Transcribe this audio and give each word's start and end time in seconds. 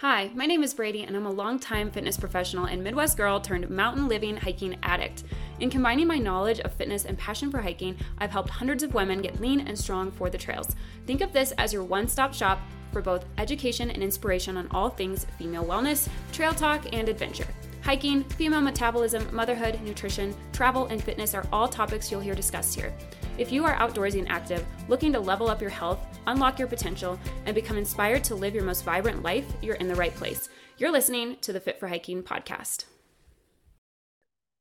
Hi, 0.00 0.30
my 0.32 0.46
name 0.46 0.62
is 0.62 0.74
Brady, 0.74 1.02
and 1.02 1.16
I'm 1.16 1.26
a 1.26 1.30
longtime 1.32 1.90
fitness 1.90 2.16
professional 2.16 2.66
and 2.66 2.84
Midwest 2.84 3.16
girl 3.16 3.40
turned 3.40 3.68
mountain 3.68 4.06
living 4.06 4.36
hiking 4.36 4.76
addict. 4.84 5.24
In 5.58 5.70
combining 5.70 6.06
my 6.06 6.18
knowledge 6.18 6.60
of 6.60 6.72
fitness 6.72 7.04
and 7.04 7.18
passion 7.18 7.50
for 7.50 7.60
hiking, 7.60 7.96
I've 8.18 8.30
helped 8.30 8.48
hundreds 8.48 8.84
of 8.84 8.94
women 8.94 9.20
get 9.20 9.40
lean 9.40 9.66
and 9.66 9.76
strong 9.76 10.12
for 10.12 10.30
the 10.30 10.38
trails. 10.38 10.76
Think 11.04 11.20
of 11.20 11.32
this 11.32 11.50
as 11.58 11.72
your 11.72 11.82
one 11.82 12.06
stop 12.06 12.32
shop 12.32 12.60
for 12.92 13.02
both 13.02 13.24
education 13.38 13.90
and 13.90 14.00
inspiration 14.00 14.56
on 14.56 14.68
all 14.70 14.88
things 14.88 15.26
female 15.36 15.64
wellness, 15.64 16.08
trail 16.30 16.54
talk, 16.54 16.86
and 16.92 17.08
adventure. 17.08 17.48
Hiking, 17.82 18.22
female 18.22 18.60
metabolism, 18.60 19.26
motherhood, 19.34 19.80
nutrition, 19.82 20.32
travel, 20.52 20.86
and 20.86 21.02
fitness 21.02 21.34
are 21.34 21.48
all 21.52 21.66
topics 21.66 22.08
you'll 22.12 22.20
hear 22.20 22.36
discussed 22.36 22.76
here. 22.76 22.94
If 23.38 23.52
you 23.52 23.64
are 23.64 23.74
outdoorsy 23.76 24.18
and 24.18 24.28
active, 24.28 24.66
looking 24.88 25.12
to 25.12 25.20
level 25.20 25.48
up 25.48 25.60
your 25.60 25.70
health, 25.70 26.00
unlock 26.26 26.58
your 26.58 26.66
potential, 26.66 27.16
and 27.46 27.54
become 27.54 27.78
inspired 27.78 28.24
to 28.24 28.34
live 28.34 28.52
your 28.52 28.64
most 28.64 28.84
vibrant 28.84 29.22
life, 29.22 29.46
you're 29.62 29.76
in 29.76 29.86
the 29.86 29.94
right 29.94 30.12
place. 30.12 30.48
You're 30.76 30.90
listening 30.90 31.36
to 31.42 31.52
the 31.52 31.60
Fit 31.60 31.78
for 31.78 31.86
Hiking 31.86 32.24
podcast. 32.24 32.86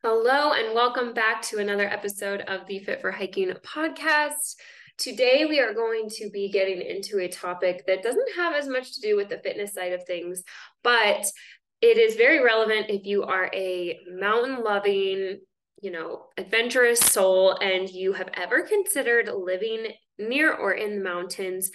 Hello, 0.03 0.53
and 0.53 0.75
welcome 0.75 1.15
back 1.15 1.41
to 1.43 1.57
another 1.57 1.89
episode 1.89 2.41
of 2.41 2.67
the 2.67 2.77
Fit 2.77 3.01
for 3.01 3.09
Hiking 3.09 3.49
podcast. 3.65 4.57
Today, 4.99 5.45
we 5.49 5.59
are 5.59 5.73
going 5.73 6.07
to 6.11 6.29
be 6.29 6.47
getting 6.47 6.79
into 6.79 7.17
a 7.17 7.27
topic 7.27 7.87
that 7.87 8.03
doesn't 8.03 8.35
have 8.35 8.53
as 8.53 8.67
much 8.67 8.93
to 8.93 9.01
do 9.01 9.15
with 9.15 9.29
the 9.29 9.39
fitness 9.39 9.73
side 9.73 9.93
of 9.93 10.03
things, 10.03 10.43
but 10.83 11.25
it 11.81 11.97
is 11.97 12.15
very 12.15 12.43
relevant 12.43 12.91
if 12.91 13.07
you 13.07 13.23
are 13.23 13.49
a 13.55 13.99
mountain 14.07 14.63
loving, 14.63 15.39
you 15.81 15.91
know, 15.91 16.25
adventurous 16.37 16.99
soul 16.99 17.57
and 17.61 17.89
you 17.89 18.13
have 18.13 18.29
ever 18.33 18.63
considered 18.63 19.29
living 19.29 19.87
near 20.17 20.53
or 20.53 20.73
in 20.73 20.97
the 20.97 21.03
mountains. 21.03 21.69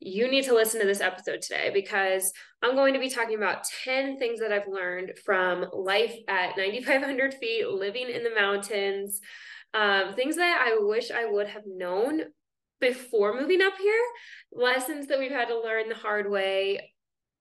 You 0.00 0.28
need 0.28 0.44
to 0.44 0.54
listen 0.54 0.80
to 0.80 0.86
this 0.86 1.00
episode 1.00 1.40
today 1.40 1.70
because 1.72 2.32
I'm 2.62 2.74
going 2.74 2.94
to 2.94 3.00
be 3.00 3.08
talking 3.08 3.36
about 3.36 3.64
10 3.84 4.18
things 4.18 4.40
that 4.40 4.52
I've 4.52 4.68
learned 4.68 5.12
from 5.24 5.66
life 5.72 6.14
at 6.28 6.56
9,500 6.56 7.34
feet, 7.34 7.68
living 7.68 8.08
in 8.10 8.24
the 8.24 8.34
mountains, 8.34 9.20
um, 9.72 10.14
things 10.14 10.36
that 10.36 10.66
I 10.66 10.78
wish 10.80 11.10
I 11.10 11.30
would 11.30 11.48
have 11.48 11.64
known 11.66 12.22
before 12.80 13.40
moving 13.40 13.62
up 13.62 13.74
here, 13.78 14.02
lessons 14.52 15.06
that 15.06 15.18
we've 15.18 15.30
had 15.30 15.48
to 15.48 15.60
learn 15.60 15.88
the 15.88 15.94
hard 15.94 16.30
way, 16.30 16.92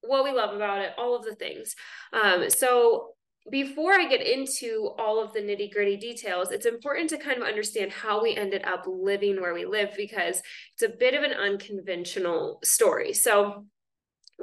what 0.01 0.23
we 0.23 0.31
love 0.31 0.55
about 0.55 0.81
it, 0.81 0.91
all 0.97 1.15
of 1.15 1.25
the 1.25 1.35
things. 1.35 1.75
Um, 2.13 2.49
so 2.49 3.12
before 3.51 3.93
I 3.93 4.07
get 4.07 4.25
into 4.25 4.91
all 4.97 5.21
of 5.21 5.33
the 5.33 5.41
nitty 5.41 5.73
gritty 5.73 5.97
details, 5.97 6.51
it's 6.51 6.65
important 6.65 7.09
to 7.09 7.17
kind 7.17 7.41
of 7.41 7.47
understand 7.47 7.91
how 7.91 8.23
we 8.23 8.35
ended 8.35 8.63
up 8.65 8.85
living 8.87 9.41
where 9.41 9.53
we 9.53 9.65
live 9.65 9.93
because 9.97 10.41
it's 10.73 10.83
a 10.83 10.97
bit 10.97 11.13
of 11.13 11.23
an 11.23 11.33
unconventional 11.33 12.59
story. 12.63 13.13
So 13.13 13.65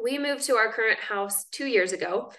we 0.01 0.19
moved 0.19 0.45
to 0.45 0.57
our 0.57 0.73
current 0.73 1.01
house 1.01 1.45
two 1.51 1.67
years 1.67 1.93
ago. 1.93 2.31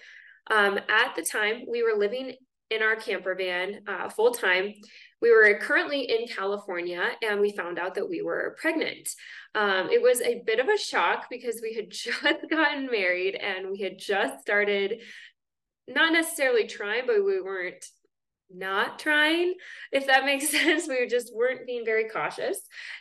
Um, 0.50 0.78
at 0.88 1.14
the 1.16 1.22
time, 1.22 1.64
we 1.68 1.82
were 1.82 1.98
living 1.98 2.34
in 2.70 2.82
our 2.82 2.96
camper 2.96 3.34
van 3.34 3.80
uh, 3.86 4.08
full 4.08 4.32
time. 4.32 4.72
We 5.20 5.30
were 5.30 5.58
currently 5.60 6.02
in 6.02 6.26
California 6.26 7.02
and 7.22 7.40
we 7.40 7.52
found 7.52 7.78
out 7.78 7.94
that 7.94 8.08
we 8.08 8.22
were 8.22 8.56
pregnant. 8.60 9.08
Um, 9.54 9.90
it 9.90 10.02
was 10.02 10.20
a 10.20 10.42
bit 10.46 10.58
of 10.58 10.68
a 10.68 10.78
shock 10.78 11.26
because 11.30 11.60
we 11.62 11.74
had 11.74 11.90
just 11.90 12.50
gotten 12.50 12.86
married 12.90 13.34
and 13.34 13.70
we 13.70 13.80
had 13.80 13.98
just 13.98 14.40
started, 14.40 15.02
not 15.88 16.12
necessarily 16.12 16.66
trying, 16.66 17.06
but 17.06 17.24
we 17.24 17.40
weren't 17.40 17.84
not 18.50 18.98
trying, 18.98 19.54
if 19.92 20.06
that 20.06 20.24
makes 20.24 20.48
sense. 20.50 20.86
We 20.88 21.06
just 21.06 21.34
weren't 21.34 21.66
being 21.66 21.84
very 21.84 22.08
cautious. 22.08 22.60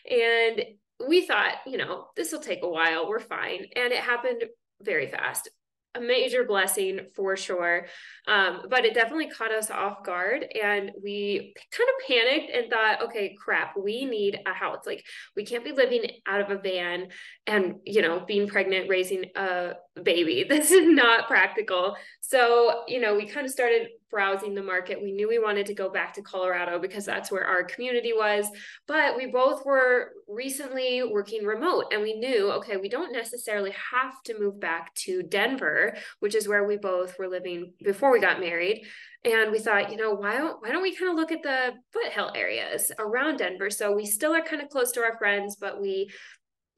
And 0.09 0.63
we 1.07 1.25
thought, 1.25 1.55
you 1.65 1.77
know, 1.77 2.07
this 2.15 2.31
will 2.31 2.39
take 2.39 2.63
a 2.63 2.69
while. 2.69 3.07
We're 3.07 3.19
fine. 3.19 3.65
And 3.75 3.91
it 3.91 3.99
happened 3.99 4.43
very 4.81 5.07
fast 5.07 5.49
a 5.95 5.99
major 5.99 6.43
blessing 6.43 7.01
for 7.15 7.35
sure. 7.35 7.85
Um, 8.27 8.63
but 8.69 8.85
it 8.85 8.93
definitely 8.93 9.29
caught 9.29 9.51
us 9.51 9.69
off 9.69 10.03
guard 10.03 10.45
and 10.61 10.91
we 11.03 11.53
kind 11.71 11.89
of 11.89 12.07
panicked 12.07 12.55
and 12.55 12.69
thought, 12.69 13.03
okay, 13.03 13.35
crap, 13.37 13.75
we 13.77 14.05
need 14.05 14.39
a 14.45 14.53
house. 14.53 14.85
Like 14.85 15.03
we 15.35 15.45
can't 15.45 15.65
be 15.65 15.71
living 15.71 16.09
out 16.25 16.41
of 16.41 16.49
a 16.49 16.61
van 16.61 17.09
and, 17.45 17.75
you 17.85 18.01
know, 18.01 18.23
being 18.25 18.47
pregnant, 18.47 18.89
raising 18.89 19.25
a 19.35 19.73
baby. 20.01 20.45
This 20.61 20.71
is 20.71 20.87
not 20.87 21.27
practical. 21.27 21.95
So, 22.19 22.83
you 22.87 22.99
know, 22.99 23.15
we 23.15 23.25
kind 23.25 23.45
of 23.45 23.51
started 23.51 23.87
browsing 24.11 24.53
the 24.53 24.61
market. 24.61 25.01
We 25.01 25.13
knew 25.13 25.27
we 25.27 25.39
wanted 25.39 25.65
to 25.67 25.73
go 25.73 25.89
back 25.89 26.13
to 26.13 26.21
Colorado 26.21 26.77
because 26.77 27.05
that's 27.05 27.31
where 27.31 27.45
our 27.45 27.63
community 27.63 28.13
was. 28.13 28.45
But 28.87 29.17
we 29.17 29.27
both 29.27 29.65
were 29.65 30.11
recently 30.27 31.01
working 31.03 31.45
remote 31.45 31.85
and 31.91 32.01
we 32.01 32.13
knew, 32.13 32.51
okay, 32.51 32.77
we 32.77 32.89
don't 32.89 33.13
necessarily 33.13 33.73
have 33.91 34.21
to 34.25 34.39
move 34.39 34.59
back 34.59 34.93
to 34.95 35.23
Denver, 35.23 35.95
which 36.19 36.35
is 36.35 36.47
where 36.47 36.65
we 36.65 36.77
both 36.77 37.17
were 37.17 37.29
living 37.29 37.73
before 37.83 38.11
we 38.11 38.19
got 38.19 38.39
married. 38.39 38.85
And 39.23 39.51
we 39.51 39.59
thought, 39.59 39.91
you 39.91 39.97
know, 39.97 40.13
why 40.13 40.35
don't 40.35 40.61
why 40.61 40.71
don't 40.71 40.81
we 40.81 40.95
kind 40.95 41.11
of 41.11 41.15
look 41.15 41.31
at 41.31 41.43
the 41.43 41.73
foothill 41.93 42.31
areas 42.35 42.91
around 42.97 43.37
Denver? 43.37 43.69
So 43.69 43.95
we 43.95 44.05
still 44.05 44.33
are 44.33 44.41
kind 44.41 44.63
of 44.63 44.69
close 44.69 44.91
to 44.93 45.01
our 45.01 45.15
friends, 45.19 45.57
but 45.59 45.79
we 45.79 46.09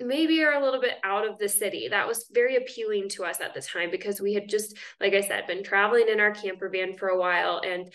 maybe 0.06 0.44
are 0.44 0.54
a 0.54 0.64
little 0.64 0.82
bit 0.82 0.96
out 1.04 1.28
of 1.28 1.38
the 1.38 1.50
city. 1.50 1.88
That 1.90 2.08
was 2.08 2.30
very 2.34 2.56
appealing 2.56 3.10
to 3.10 3.24
us 3.24 3.42
at 3.42 3.54
the 3.54 3.62
time 3.62 3.92
because 3.92 4.22
we 4.22 4.34
had 4.34 4.50
just, 4.50 4.78
like 5.00 5.14
I 5.14 5.22
said, 5.22 5.48
been 5.48 5.64
traveling 5.64 6.08
in 6.10 6.20
our 6.20 6.32
camper 6.32 6.70
van 6.70 6.98
for 6.98 7.10
a 7.10 7.20
while 7.20 7.62
and 7.66 7.92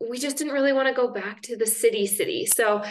we 0.00 0.18
just 0.18 0.36
didn't 0.36 0.52
really 0.52 0.72
want 0.72 0.88
to 0.88 0.94
go 0.94 1.12
back 1.12 1.42
to 1.42 1.56
the 1.56 1.66
city 1.66 2.06
city. 2.06 2.46
So 2.46 2.82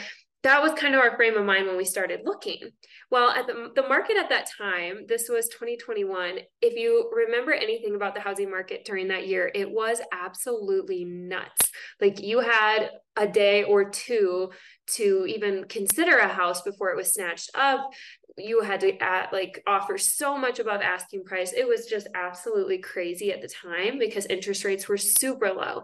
that 0.43 0.61
was 0.61 0.73
kind 0.73 0.95
of 0.95 1.01
our 1.01 1.15
frame 1.15 1.37
of 1.37 1.45
mind 1.45 1.67
when 1.67 1.77
we 1.77 1.85
started 1.85 2.21
looking. 2.25 2.71
Well, 3.11 3.29
at 3.29 3.45
the, 3.45 3.69
the 3.75 3.87
market 3.87 4.17
at 4.17 4.29
that 4.29 4.49
time, 4.57 5.05
this 5.07 5.29
was 5.29 5.49
2021. 5.49 6.39
If 6.61 6.75
you 6.75 7.11
remember 7.13 7.51
anything 7.51 7.95
about 7.95 8.15
the 8.15 8.21
housing 8.21 8.49
market 8.49 8.85
during 8.85 9.09
that 9.09 9.27
year, 9.27 9.51
it 9.53 9.69
was 9.69 10.01
absolutely 10.11 11.05
nuts. 11.05 11.71
Like 11.99 12.21
you 12.21 12.39
had 12.39 12.89
a 13.15 13.27
day 13.27 13.63
or 13.63 13.89
two 13.89 14.51
to 14.95 15.25
even 15.27 15.65
consider 15.65 16.17
a 16.17 16.27
house 16.27 16.61
before 16.61 16.89
it 16.89 16.97
was 16.97 17.13
snatched 17.13 17.51
up. 17.53 17.89
You 18.38 18.62
had 18.62 18.80
to 18.81 18.97
at, 19.03 19.34
like 19.34 19.62
offer 19.68 19.97
so 19.97 20.38
much 20.38 20.59
above 20.59 20.81
asking 20.81 21.25
price. 21.25 21.53
It 21.53 21.68
was 21.68 21.86
just 21.86 22.08
absolutely 22.16 22.78
crazy 22.78 23.31
at 23.31 23.42
the 23.42 23.50
time 23.50 24.00
because 24.00 24.25
interest 24.25 24.64
rates 24.64 24.88
were 24.88 24.97
super 24.97 25.52
low. 25.52 25.84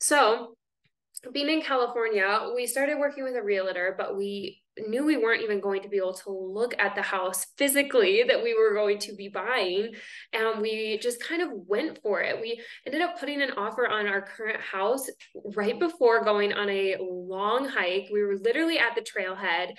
So 0.00 0.54
being 1.32 1.50
in 1.50 1.62
California, 1.62 2.50
we 2.54 2.66
started 2.66 2.98
working 2.98 3.24
with 3.24 3.36
a 3.36 3.42
realtor, 3.42 3.94
but 3.98 4.16
we 4.16 4.62
knew 4.88 5.04
we 5.04 5.18
weren't 5.18 5.42
even 5.42 5.60
going 5.60 5.82
to 5.82 5.88
be 5.88 5.98
able 5.98 6.14
to 6.14 6.30
look 6.30 6.74
at 6.78 6.94
the 6.94 7.02
house 7.02 7.44
physically 7.58 8.24
that 8.26 8.42
we 8.42 8.54
were 8.54 8.72
going 8.72 8.98
to 8.98 9.14
be 9.14 9.28
buying. 9.28 9.92
And 10.32 10.62
we 10.62 10.98
just 10.98 11.22
kind 11.22 11.42
of 11.42 11.50
went 11.52 12.00
for 12.02 12.22
it. 12.22 12.40
We 12.40 12.62
ended 12.86 13.02
up 13.02 13.18
putting 13.18 13.42
an 13.42 13.52
offer 13.52 13.86
on 13.86 14.06
our 14.06 14.22
current 14.22 14.60
house 14.60 15.06
right 15.54 15.78
before 15.78 16.24
going 16.24 16.52
on 16.52 16.70
a 16.70 16.96
long 17.00 17.68
hike. 17.68 18.08
We 18.10 18.22
were 18.22 18.36
literally 18.36 18.78
at 18.78 18.94
the 18.94 19.02
trailhead. 19.02 19.72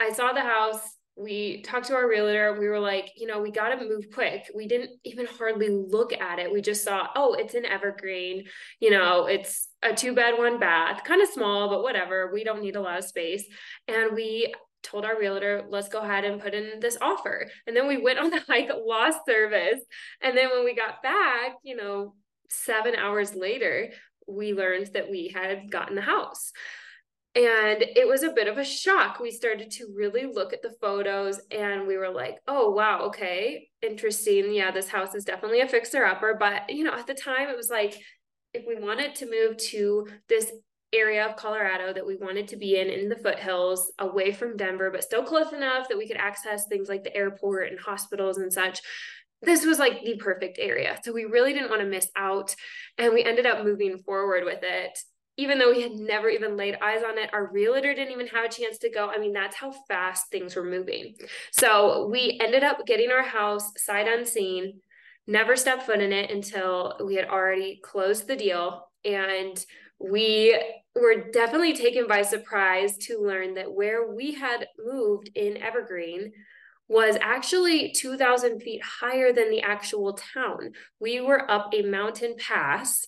I 0.00 0.12
saw 0.12 0.32
the 0.32 0.40
house 0.40 0.80
we 1.16 1.60
talked 1.62 1.86
to 1.86 1.94
our 1.94 2.08
realtor. 2.08 2.56
We 2.58 2.68
were 2.68 2.80
like 2.80 3.12
you 3.16 3.26
know 3.26 3.40
we 3.40 3.50
got 3.50 3.70
to 3.70 3.84
move 3.84 4.06
quick. 4.12 4.50
We 4.54 4.66
didn't 4.66 4.90
even 5.04 5.26
hardly 5.26 5.68
look 5.68 6.12
at 6.12 6.38
it. 6.38 6.52
We 6.52 6.62
just 6.62 6.84
saw 6.84 7.08
oh 7.14 7.34
it's 7.34 7.54
an 7.54 7.66
evergreen. 7.66 8.44
You 8.80 8.90
know 8.90 9.26
it's 9.26 9.68
a 9.82 9.94
two 9.94 10.14
bed 10.14 10.34
one 10.38 10.58
bath. 10.58 11.04
Kind 11.04 11.22
of 11.22 11.28
small 11.28 11.68
but 11.68 11.82
whatever. 11.82 12.30
We 12.32 12.44
don't 12.44 12.62
need 12.62 12.76
a 12.76 12.80
lot 12.80 12.98
of 12.98 13.04
space. 13.04 13.44
And 13.88 14.14
we 14.14 14.54
told 14.82 15.04
our 15.04 15.18
realtor 15.18 15.64
let's 15.68 15.88
go 15.88 16.00
ahead 16.00 16.24
and 16.24 16.40
put 16.40 16.54
in 16.54 16.80
this 16.80 16.96
offer. 17.00 17.48
And 17.66 17.76
then 17.76 17.86
we 17.86 17.98
went 17.98 18.18
on 18.18 18.30
the 18.30 18.40
hike 18.48 18.70
lost 18.86 19.20
service. 19.26 19.80
And 20.22 20.36
then 20.36 20.50
when 20.50 20.64
we 20.64 20.74
got 20.74 21.02
back 21.02 21.56
you 21.62 21.76
know 21.76 22.14
seven 22.48 22.94
hours 22.94 23.34
later 23.34 23.90
we 24.26 24.52
learned 24.52 24.86
that 24.94 25.10
we 25.10 25.28
had 25.34 25.70
gotten 25.70 25.96
the 25.96 26.02
house 26.02 26.52
and 27.34 27.82
it 27.82 28.06
was 28.06 28.22
a 28.22 28.32
bit 28.32 28.46
of 28.46 28.58
a 28.58 28.64
shock. 28.64 29.18
We 29.18 29.30
started 29.30 29.70
to 29.72 29.92
really 29.94 30.26
look 30.26 30.52
at 30.52 30.60
the 30.60 30.74
photos 30.82 31.40
and 31.50 31.86
we 31.86 31.96
were 31.96 32.10
like, 32.10 32.36
oh, 32.46 32.70
wow, 32.70 33.00
okay, 33.06 33.68
interesting. 33.80 34.52
Yeah, 34.52 34.70
this 34.70 34.88
house 34.88 35.14
is 35.14 35.24
definitely 35.24 35.60
a 35.60 35.68
fixer 35.68 36.04
upper. 36.04 36.36
But, 36.38 36.68
you 36.68 36.84
know, 36.84 36.92
at 36.92 37.06
the 37.06 37.14
time, 37.14 37.48
it 37.48 37.56
was 37.56 37.70
like, 37.70 37.98
if 38.52 38.64
we 38.68 38.78
wanted 38.78 39.14
to 39.14 39.30
move 39.30 39.56
to 39.56 40.08
this 40.28 40.52
area 40.92 41.26
of 41.26 41.36
Colorado 41.36 41.94
that 41.94 42.06
we 42.06 42.16
wanted 42.16 42.48
to 42.48 42.56
be 42.56 42.78
in, 42.78 42.88
in 42.88 43.08
the 43.08 43.16
foothills, 43.16 43.90
away 43.98 44.32
from 44.32 44.58
Denver, 44.58 44.90
but 44.90 45.02
still 45.02 45.22
close 45.22 45.54
enough 45.54 45.88
that 45.88 45.96
we 45.96 46.06
could 46.06 46.18
access 46.18 46.66
things 46.66 46.90
like 46.90 47.02
the 47.02 47.16
airport 47.16 47.68
and 47.68 47.80
hospitals 47.80 48.36
and 48.36 48.52
such, 48.52 48.82
this 49.40 49.64
was 49.64 49.78
like 49.78 50.04
the 50.04 50.16
perfect 50.16 50.58
area. 50.60 50.98
So 51.02 51.12
we 51.12 51.24
really 51.24 51.54
didn't 51.54 51.70
want 51.70 51.80
to 51.80 51.88
miss 51.88 52.08
out. 52.14 52.54
And 52.98 53.14
we 53.14 53.24
ended 53.24 53.46
up 53.46 53.64
moving 53.64 53.96
forward 53.96 54.44
with 54.44 54.60
it 54.62 54.98
even 55.36 55.58
though 55.58 55.70
we 55.70 55.82
had 55.82 55.92
never 55.92 56.28
even 56.28 56.56
laid 56.56 56.76
eyes 56.82 57.02
on 57.02 57.18
it, 57.18 57.30
our 57.32 57.50
realtor 57.50 57.94
didn't 57.94 58.12
even 58.12 58.26
have 58.28 58.44
a 58.44 58.48
chance 58.48 58.78
to 58.78 58.90
go. 58.90 59.08
I 59.08 59.18
mean, 59.18 59.32
that's 59.32 59.56
how 59.56 59.72
fast 59.88 60.30
things 60.30 60.54
were 60.54 60.64
moving. 60.64 61.14
So 61.52 62.08
we 62.10 62.38
ended 62.40 62.62
up 62.62 62.86
getting 62.86 63.10
our 63.10 63.22
house 63.22 63.72
sight 63.76 64.08
unseen, 64.08 64.80
never 65.26 65.56
stepped 65.56 65.84
foot 65.84 66.00
in 66.00 66.12
it 66.12 66.30
until 66.30 66.98
we 67.04 67.14
had 67.14 67.28
already 67.28 67.80
closed 67.82 68.28
the 68.28 68.36
deal. 68.36 68.88
And 69.04 69.64
we 69.98 70.60
were 70.94 71.30
definitely 71.30 71.74
taken 71.74 72.06
by 72.06 72.22
surprise 72.22 72.96
to 72.98 73.18
learn 73.18 73.54
that 73.54 73.72
where 73.72 74.12
we 74.12 74.34
had 74.34 74.66
moved 74.78 75.30
in 75.34 75.56
Evergreen 75.56 76.32
was 76.88 77.16
actually 77.22 77.92
2,000 77.92 78.60
feet 78.60 78.82
higher 78.82 79.32
than 79.32 79.50
the 79.50 79.62
actual 79.62 80.12
town. 80.34 80.72
We 81.00 81.20
were 81.20 81.50
up 81.50 81.70
a 81.72 81.82
mountain 81.82 82.34
pass 82.36 83.06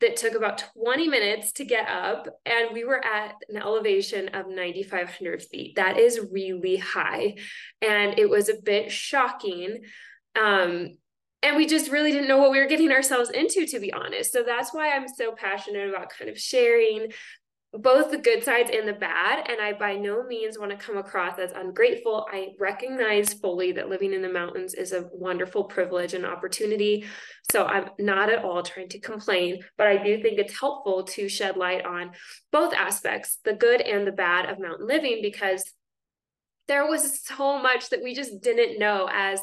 that 0.00 0.16
took 0.16 0.34
about 0.34 0.62
20 0.76 1.08
minutes 1.08 1.52
to 1.52 1.64
get 1.64 1.88
up, 1.88 2.28
and 2.44 2.68
we 2.72 2.84
were 2.84 3.02
at 3.04 3.34
an 3.48 3.56
elevation 3.56 4.28
of 4.28 4.48
9,500 4.48 5.42
feet. 5.42 5.76
That 5.76 5.98
is 5.98 6.20
really 6.30 6.76
high, 6.76 7.36
and 7.80 8.18
it 8.18 8.28
was 8.28 8.48
a 8.48 8.60
bit 8.62 8.92
shocking. 8.92 9.82
Um, 10.40 10.98
and 11.42 11.56
we 11.56 11.66
just 11.66 11.90
really 11.90 12.12
didn't 12.12 12.28
know 12.28 12.38
what 12.38 12.50
we 12.50 12.58
were 12.58 12.66
getting 12.66 12.90
ourselves 12.90 13.30
into, 13.30 13.66
to 13.66 13.78
be 13.78 13.92
honest. 13.92 14.32
So 14.32 14.42
that's 14.42 14.74
why 14.74 14.92
I'm 14.94 15.06
so 15.06 15.32
passionate 15.32 15.88
about 15.88 16.10
kind 16.10 16.30
of 16.30 16.38
sharing 16.38 17.12
both 17.78 18.10
the 18.10 18.18
good 18.18 18.42
sides 18.42 18.70
and 18.72 18.88
the 18.88 18.92
bad. 18.92 19.48
And 19.48 19.60
I 19.60 19.72
by 19.72 19.96
no 19.96 20.24
means 20.24 20.58
want 20.58 20.70
to 20.70 20.76
come 20.76 20.96
across 20.96 21.38
as 21.38 21.52
ungrateful. 21.52 22.26
I 22.32 22.48
recognize 22.58 23.34
fully 23.34 23.72
that 23.72 23.88
living 23.88 24.12
in 24.12 24.22
the 24.22 24.32
mountains 24.32 24.74
is 24.74 24.92
a 24.92 25.08
wonderful 25.12 25.64
privilege 25.64 26.14
and 26.14 26.24
opportunity. 26.24 27.04
So 27.50 27.64
I'm 27.64 27.90
not 27.98 28.30
at 28.30 28.44
all 28.44 28.62
trying 28.62 28.88
to 28.90 29.00
complain, 29.00 29.62
but 29.76 29.86
I 29.86 30.02
do 30.02 30.20
think 30.22 30.38
it's 30.38 30.58
helpful 30.58 31.04
to 31.04 31.28
shed 31.28 31.56
light 31.56 31.84
on 31.84 32.12
both 32.52 32.74
aspects, 32.74 33.38
the 33.44 33.54
good 33.54 33.80
and 33.80 34.06
the 34.06 34.12
bad 34.12 34.48
of 34.50 34.58
mountain 34.58 34.86
living, 34.86 35.20
because 35.22 35.64
there 36.68 36.86
was 36.86 37.24
so 37.24 37.62
much 37.62 37.90
that 37.90 38.02
we 38.02 38.14
just 38.14 38.40
didn't 38.40 38.78
know 38.78 39.08
as 39.12 39.40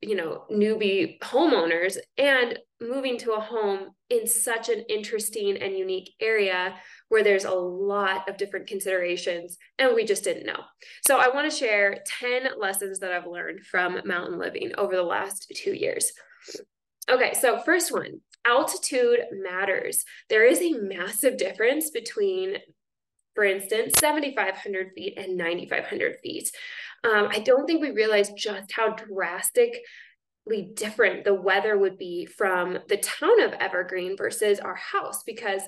you 0.00 0.14
know 0.14 0.44
newbie 0.50 1.18
homeowners 1.20 1.96
and 2.16 2.58
moving 2.80 3.18
to 3.18 3.32
a 3.32 3.40
home 3.40 3.90
in 4.10 4.26
such 4.26 4.68
an 4.68 4.84
interesting 4.88 5.56
and 5.56 5.76
unique 5.76 6.10
area 6.20 6.74
where 7.08 7.24
there's 7.24 7.44
a 7.44 7.50
lot 7.50 8.28
of 8.28 8.36
different 8.36 8.66
considerations 8.66 9.58
and 9.78 9.94
we 9.94 10.04
just 10.04 10.24
didn't 10.24 10.46
know. 10.46 10.62
So 11.06 11.18
I 11.18 11.28
want 11.28 11.50
to 11.50 11.56
share 11.56 12.02
10 12.20 12.50
lessons 12.58 13.00
that 13.00 13.12
I've 13.12 13.26
learned 13.26 13.66
from 13.66 14.00
mountain 14.04 14.38
living 14.38 14.72
over 14.78 14.94
the 14.94 15.02
last 15.02 15.52
2 15.56 15.72
years. 15.72 16.12
Okay, 17.10 17.34
so 17.34 17.58
first 17.60 17.92
one, 17.92 18.20
altitude 18.46 19.20
matters. 19.32 20.04
There 20.28 20.44
is 20.44 20.60
a 20.60 20.78
massive 20.78 21.36
difference 21.36 21.90
between 21.90 22.58
for 23.38 23.44
instance, 23.44 23.94
7,500 24.00 24.94
feet 24.96 25.16
and 25.16 25.36
9,500 25.36 26.16
feet. 26.24 26.50
Um, 27.04 27.28
I 27.30 27.38
don't 27.38 27.66
think 27.66 27.80
we 27.80 27.92
realize 27.92 28.32
just 28.32 28.72
how 28.72 28.96
drastically 28.96 29.78
different 30.74 31.22
the 31.22 31.34
weather 31.34 31.78
would 31.78 31.98
be 31.98 32.26
from 32.26 32.78
the 32.88 32.96
town 32.96 33.40
of 33.40 33.52
Evergreen 33.52 34.16
versus 34.16 34.58
our 34.58 34.74
house 34.74 35.22
because 35.22 35.62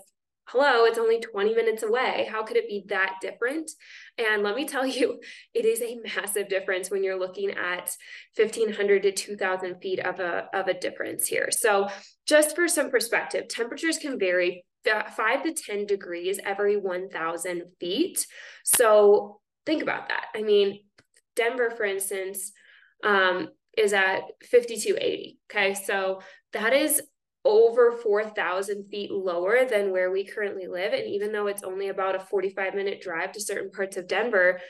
hello, 0.48 0.84
it's 0.84 0.98
only 0.98 1.20
20 1.20 1.54
minutes 1.54 1.84
away. 1.84 2.28
How 2.28 2.42
could 2.42 2.56
it 2.56 2.66
be 2.66 2.86
that 2.88 3.18
different? 3.20 3.70
And 4.18 4.42
let 4.42 4.56
me 4.56 4.66
tell 4.66 4.84
you, 4.84 5.20
it 5.54 5.64
is 5.64 5.80
a 5.80 6.00
massive 6.16 6.48
difference 6.48 6.90
when 6.90 7.04
you're 7.04 7.20
looking 7.20 7.52
at 7.52 7.94
1500 8.34 9.04
to 9.04 9.12
2000 9.12 9.80
feet 9.80 10.00
of 10.00 10.18
a, 10.18 10.48
of 10.52 10.66
a 10.66 10.74
difference 10.74 11.28
here. 11.28 11.50
So 11.52 11.86
just 12.26 12.56
for 12.56 12.66
some 12.66 12.90
perspective, 12.90 13.46
temperatures 13.46 13.98
can 13.98 14.18
vary 14.18 14.64
five 14.84 15.42
to 15.44 15.52
10 15.52 15.86
degrees 15.86 16.40
every 16.44 16.76
1000 16.76 17.62
feet. 17.78 18.26
So 18.64 19.40
think 19.66 19.82
about 19.82 20.08
that. 20.08 20.26
I 20.34 20.42
mean, 20.42 20.80
Denver, 21.36 21.70
for 21.70 21.84
instance, 21.84 22.52
um, 23.04 23.48
is 23.76 23.92
at 23.92 24.22
5280. 24.50 25.38
Okay. 25.50 25.74
So 25.74 26.20
that 26.52 26.72
is 26.72 27.02
over 27.44 27.92
4,000 27.92 28.88
feet 28.90 29.10
lower 29.10 29.64
than 29.64 29.92
where 29.92 30.10
we 30.10 30.24
currently 30.24 30.66
live. 30.66 30.92
And 30.92 31.06
even 31.06 31.32
though 31.32 31.46
it's 31.46 31.62
only 31.62 31.88
about 31.88 32.14
a 32.14 32.20
45 32.20 32.74
minute 32.74 33.00
drive 33.00 33.32
to 33.32 33.40
certain 33.40 33.70
parts 33.70 33.96
of 33.96 34.06
Denver, 34.06 34.60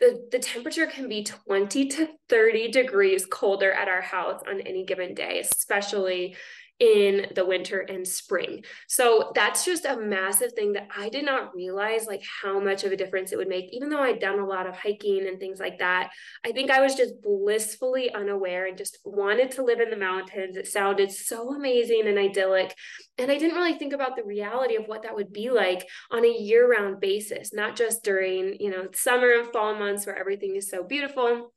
the, 0.00 0.28
the 0.30 0.38
temperature 0.38 0.86
can 0.86 1.08
be 1.08 1.24
20 1.24 1.88
to 1.88 2.08
30 2.28 2.70
degrees 2.70 3.26
colder 3.26 3.72
at 3.72 3.88
our 3.88 4.02
house 4.02 4.40
on 4.48 4.60
any 4.60 4.84
given 4.84 5.14
day, 5.14 5.40
especially 5.40 6.36
in 6.80 7.26
the 7.34 7.44
winter 7.44 7.80
and 7.80 8.06
spring. 8.06 8.64
So 8.86 9.32
that's 9.34 9.64
just 9.64 9.84
a 9.84 9.96
massive 9.96 10.52
thing 10.52 10.74
that 10.74 10.88
I 10.96 11.08
did 11.08 11.24
not 11.24 11.54
realize 11.54 12.06
like 12.06 12.22
how 12.42 12.60
much 12.60 12.84
of 12.84 12.92
a 12.92 12.96
difference 12.96 13.32
it 13.32 13.36
would 13.36 13.48
make 13.48 13.66
even 13.72 13.88
though 13.88 14.02
I'd 14.02 14.20
done 14.20 14.38
a 14.38 14.46
lot 14.46 14.66
of 14.66 14.76
hiking 14.76 15.26
and 15.26 15.40
things 15.40 15.58
like 15.58 15.78
that. 15.78 16.10
I 16.44 16.52
think 16.52 16.70
I 16.70 16.80
was 16.80 16.94
just 16.94 17.20
blissfully 17.20 18.12
unaware 18.14 18.66
and 18.66 18.78
just 18.78 18.98
wanted 19.04 19.50
to 19.52 19.64
live 19.64 19.80
in 19.80 19.90
the 19.90 19.96
mountains. 19.96 20.56
It 20.56 20.68
sounded 20.68 21.10
so 21.10 21.54
amazing 21.54 22.06
and 22.06 22.18
idyllic 22.18 22.74
and 23.18 23.30
I 23.30 23.38
didn't 23.38 23.56
really 23.56 23.76
think 23.76 23.92
about 23.92 24.14
the 24.14 24.24
reality 24.24 24.76
of 24.76 24.86
what 24.86 25.02
that 25.02 25.16
would 25.16 25.32
be 25.32 25.50
like 25.50 25.88
on 26.12 26.24
a 26.24 26.28
year-round 26.28 27.00
basis, 27.00 27.52
not 27.52 27.74
just 27.74 28.04
during, 28.04 28.56
you 28.60 28.70
know, 28.70 28.86
summer 28.94 29.32
and 29.32 29.52
fall 29.52 29.74
months 29.74 30.06
where 30.06 30.16
everything 30.16 30.54
is 30.54 30.70
so 30.70 30.84
beautiful. 30.84 31.52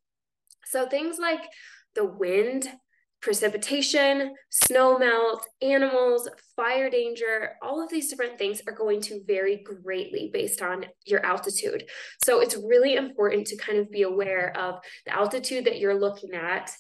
So 0.66 0.88
things 0.88 1.20
like 1.20 1.42
the 1.94 2.06
wind 2.06 2.68
precipitation, 3.22 4.34
snow 4.50 4.98
melt, 4.98 5.48
animals, 5.62 6.28
fire 6.56 6.90
danger, 6.90 7.52
all 7.62 7.84
of 7.84 7.90
these 7.90 8.10
different 8.10 8.38
things 8.38 8.62
are 8.68 8.74
going 8.74 9.02
to 9.02 9.22
vary 9.26 9.64
greatly 9.64 10.30
based 10.34 10.62
on 10.62 10.86
your 11.06 11.24
altitude. 11.26 11.86
So 12.24 12.42
it's 12.42 12.58
really 12.58 12.96
important 12.96 13.48
to 13.48 13.58
kind 13.58 13.78
of 13.78 13.92
be 13.92 14.02
aware 14.02 14.56
of 14.58 14.80
the 15.06 15.16
altitude 15.16 15.66
that 15.66 15.80
you're 15.80 16.00
looking 16.00 16.34
at. 16.34 16.72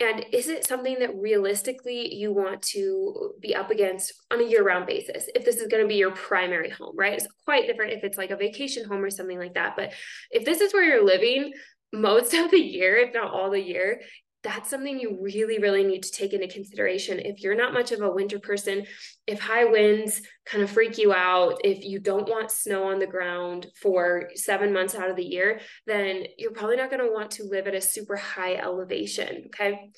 And 0.00 0.26
is 0.32 0.48
it 0.48 0.66
something 0.66 0.98
that 0.98 1.14
realistically 1.14 2.14
you 2.14 2.32
want 2.32 2.62
to 2.62 3.34
be 3.40 3.54
up 3.54 3.70
against 3.70 4.12
on 4.32 4.40
a 4.40 4.48
year 4.48 4.64
round 4.64 4.86
basis? 4.86 5.28
If 5.34 5.44
this 5.44 5.56
is 5.56 5.68
going 5.68 5.82
to 5.82 5.88
be 5.88 5.94
your 5.94 6.10
primary 6.10 6.70
home, 6.70 6.96
right? 6.96 7.12
It's 7.12 7.28
quite 7.44 7.66
different 7.66 7.92
if 7.92 8.02
it's 8.02 8.18
like 8.18 8.30
a 8.30 8.36
vacation 8.36 8.88
home 8.88 9.04
or 9.04 9.10
something 9.10 9.38
like 9.38 9.54
that. 9.54 9.74
But 9.76 9.92
if 10.30 10.44
this 10.44 10.60
is 10.60 10.72
where 10.72 10.82
you're 10.82 11.04
living, 11.04 11.52
most 11.92 12.34
of 12.34 12.50
the 12.50 12.60
year, 12.60 12.96
if 12.96 13.14
not 13.14 13.32
all 13.32 13.50
the 13.50 13.62
year, 13.62 14.00
that's 14.44 14.68
something 14.68 15.00
you 15.00 15.18
really, 15.20 15.58
really 15.58 15.82
need 15.82 16.02
to 16.02 16.12
take 16.12 16.34
into 16.34 16.46
consideration. 16.46 17.18
If 17.18 17.42
you're 17.42 17.56
not 17.56 17.72
much 17.72 17.92
of 17.92 18.02
a 18.02 18.10
winter 18.10 18.38
person, 18.38 18.84
if 19.26 19.40
high 19.40 19.64
winds 19.64 20.20
kind 20.44 20.62
of 20.62 20.70
freak 20.70 20.98
you 20.98 21.14
out, 21.14 21.62
if 21.64 21.82
you 21.82 21.98
don't 21.98 22.28
want 22.28 22.50
snow 22.50 22.84
on 22.84 22.98
the 22.98 23.06
ground 23.06 23.66
for 23.80 24.28
seven 24.34 24.72
months 24.72 24.94
out 24.94 25.08
of 25.08 25.16
the 25.16 25.24
year, 25.24 25.60
then 25.86 26.24
you're 26.36 26.52
probably 26.52 26.76
not 26.76 26.90
going 26.90 27.02
to 27.02 27.12
want 27.12 27.30
to 27.32 27.44
live 27.44 27.66
at 27.66 27.74
a 27.74 27.80
super 27.80 28.16
high 28.16 28.56
elevation. 28.56 29.44
Okay. 29.46 29.90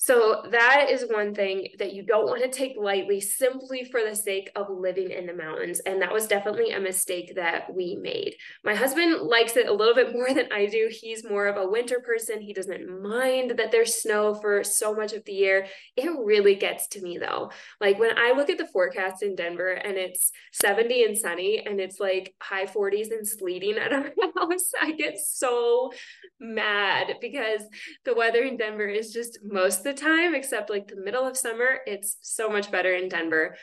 So 0.00 0.42
that 0.52 0.86
is 0.90 1.10
one 1.10 1.34
thing 1.34 1.70
that 1.80 1.92
you 1.92 2.04
don't 2.04 2.26
want 2.26 2.44
to 2.44 2.48
take 2.48 2.76
lightly 2.78 3.20
simply 3.20 3.84
for 3.84 4.00
the 4.08 4.14
sake 4.14 4.48
of 4.54 4.70
living 4.70 5.10
in 5.10 5.26
the 5.26 5.34
mountains. 5.34 5.80
And 5.80 6.00
that 6.00 6.12
was 6.12 6.28
definitely 6.28 6.70
a 6.70 6.78
mistake 6.78 7.34
that 7.34 7.74
we 7.74 7.98
made. 8.00 8.36
My 8.62 8.76
husband 8.76 9.22
likes 9.22 9.56
it 9.56 9.66
a 9.66 9.72
little 9.72 9.96
bit 9.96 10.12
more 10.14 10.32
than 10.32 10.52
I 10.52 10.66
do. 10.66 10.88
He's 10.88 11.28
more 11.28 11.48
of 11.48 11.56
a 11.56 11.68
winter 11.68 11.98
person. 11.98 12.40
He 12.40 12.52
doesn't 12.52 13.02
mind 13.02 13.58
that 13.58 13.72
there's 13.72 14.00
snow 14.00 14.36
for 14.36 14.62
so 14.62 14.94
much 14.94 15.14
of 15.14 15.24
the 15.24 15.32
year. 15.32 15.66
It 15.96 16.10
really 16.24 16.54
gets 16.54 16.86
to 16.90 17.02
me 17.02 17.18
though. 17.18 17.50
Like 17.80 17.98
when 17.98 18.16
I 18.16 18.34
look 18.36 18.50
at 18.50 18.58
the 18.58 18.68
forecast 18.68 19.24
in 19.24 19.34
Denver 19.34 19.72
and 19.72 19.96
it's 19.96 20.30
70 20.52 21.06
and 21.06 21.18
sunny 21.18 21.64
and 21.66 21.80
it's 21.80 21.98
like 21.98 22.36
high 22.40 22.66
40s 22.66 23.10
and 23.10 23.26
sleeting 23.26 23.76
at 23.78 23.92
our 23.92 24.12
house, 24.36 24.70
I 24.80 24.92
get 24.92 25.18
so 25.18 25.90
mad 26.38 27.16
because 27.20 27.62
the 28.04 28.14
weather 28.14 28.44
in 28.44 28.56
Denver 28.56 28.86
is 28.86 29.12
just 29.12 29.40
most 29.42 29.87
the 29.88 29.94
time, 29.94 30.34
except 30.34 30.70
like 30.70 30.88
the 30.88 31.00
middle 31.00 31.26
of 31.26 31.36
summer, 31.36 31.78
it's 31.86 32.18
so 32.20 32.48
much 32.48 32.70
better 32.70 32.94
in 32.94 33.08
Denver. 33.08 33.56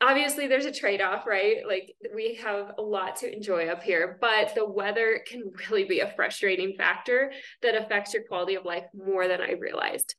Obviously, 0.00 0.46
there's 0.46 0.64
a 0.64 0.72
trade 0.72 1.00
off, 1.00 1.26
right? 1.26 1.58
Like 1.66 1.94
we 2.14 2.34
have 2.36 2.72
a 2.78 2.82
lot 2.82 3.16
to 3.16 3.32
enjoy 3.32 3.68
up 3.68 3.82
here, 3.82 4.18
but 4.20 4.54
the 4.54 4.68
weather 4.68 5.20
can 5.26 5.52
really 5.70 5.84
be 5.84 6.00
a 6.00 6.12
frustrating 6.16 6.74
factor 6.76 7.32
that 7.62 7.76
affects 7.76 8.14
your 8.14 8.24
quality 8.24 8.56
of 8.56 8.64
life 8.64 8.84
more 8.94 9.28
than 9.28 9.40
I 9.40 9.52
realized. 9.52 10.14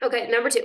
Okay, 0.00 0.28
number 0.28 0.48
two, 0.48 0.62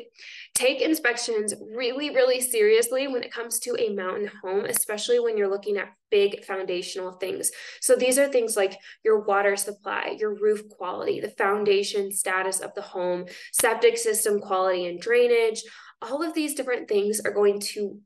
take 0.54 0.80
inspections 0.80 1.56
really, 1.76 2.12
really 2.12 2.40
seriously 2.40 3.08
when 3.08 3.24
it 3.24 3.34
comes 3.34 3.58
to 3.60 3.76
a 3.80 3.92
mountain 3.92 4.30
home, 4.44 4.66
especially 4.66 5.20
when 5.20 5.38
you're 5.38 5.50
looking 5.50 5.78
at 5.78 5.94
big 6.12 6.46
foundational 6.46 7.14
things. 7.14 7.52
So 7.82 7.96
these 7.96 8.20
are 8.20 8.28
things 8.28 8.56
like 8.56 8.78
your 9.04 9.22
water 9.22 9.56
supply, 9.56 10.16
your 10.20 10.36
roof 10.36 10.70
quality, 10.70 11.20
the 11.20 11.32
foundation 11.32 12.12
status 12.12 12.60
of 12.60 12.76
the 12.76 12.84
home, 12.84 13.26
septic 13.52 13.98
system 13.98 14.40
quality 14.40 14.86
and 14.86 15.02
drainage. 15.02 15.64
All 16.00 16.22
of 16.22 16.36
these 16.36 16.54
different 16.54 16.88
things 16.88 17.20
are 17.20 17.34
going 17.34 17.60
to 17.62 18.00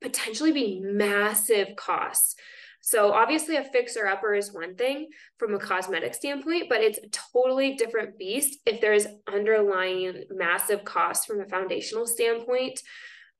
potentially 0.00 0.52
be 0.52 0.80
massive 0.82 1.76
costs. 1.76 2.34
So 2.82 3.12
obviously 3.12 3.56
a 3.56 3.64
fixer 3.64 4.08
upper 4.08 4.34
is 4.34 4.52
one 4.52 4.74
thing 4.74 5.08
from 5.38 5.54
a 5.54 5.58
cosmetic 5.58 6.14
standpoint, 6.14 6.68
but 6.68 6.80
it's 6.80 6.98
a 6.98 7.08
totally 7.32 7.76
different 7.76 8.18
beast 8.18 8.58
if 8.66 8.80
there's 8.80 9.06
underlying 9.32 10.24
massive 10.30 10.84
costs 10.84 11.24
from 11.24 11.40
a 11.40 11.46
foundational 11.46 12.06
standpoint. 12.06 12.80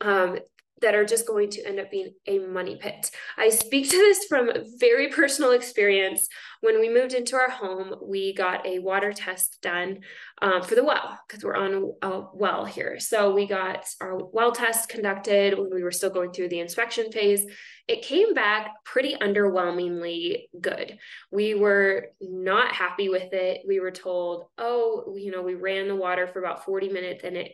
Um, 0.00 0.38
that 0.82 0.94
are 0.94 1.04
just 1.04 1.26
going 1.26 1.50
to 1.50 1.66
end 1.66 1.80
up 1.80 1.90
being 1.90 2.12
a 2.26 2.38
money 2.38 2.76
pit. 2.76 3.10
I 3.36 3.48
speak 3.48 3.88
to 3.90 3.96
this 3.96 4.24
from 4.24 4.50
very 4.78 5.08
personal 5.08 5.52
experience. 5.52 6.28
When 6.60 6.80
we 6.80 6.88
moved 6.88 7.14
into 7.14 7.36
our 7.36 7.50
home, 7.50 7.94
we 8.02 8.34
got 8.34 8.66
a 8.66 8.78
water 8.78 9.12
test 9.12 9.58
done 9.62 10.00
um, 10.40 10.62
for 10.62 10.74
the 10.74 10.84
well 10.84 11.18
because 11.26 11.42
we're 11.44 11.56
on 11.56 11.92
a 12.02 12.22
well 12.34 12.64
here. 12.64 13.00
So 13.00 13.32
we 13.32 13.46
got 13.46 13.86
our 14.00 14.16
well 14.16 14.52
test 14.52 14.88
conducted 14.88 15.58
when 15.58 15.70
we 15.72 15.82
were 15.82 15.90
still 15.90 16.10
going 16.10 16.32
through 16.32 16.50
the 16.50 16.60
inspection 16.60 17.10
phase. 17.10 17.44
It 17.88 18.02
came 18.02 18.32
back 18.32 18.70
pretty 18.84 19.16
underwhelmingly 19.16 20.44
good. 20.60 20.98
We 21.30 21.54
were 21.54 22.08
not 22.20 22.74
happy 22.74 23.08
with 23.08 23.32
it. 23.32 23.62
We 23.66 23.80
were 23.80 23.90
told, 23.90 24.46
oh, 24.56 25.14
you 25.16 25.32
know, 25.32 25.42
we 25.42 25.54
ran 25.54 25.88
the 25.88 25.96
water 25.96 26.28
for 26.28 26.38
about 26.38 26.64
40 26.64 26.90
minutes 26.90 27.24
and 27.24 27.36
it 27.36 27.52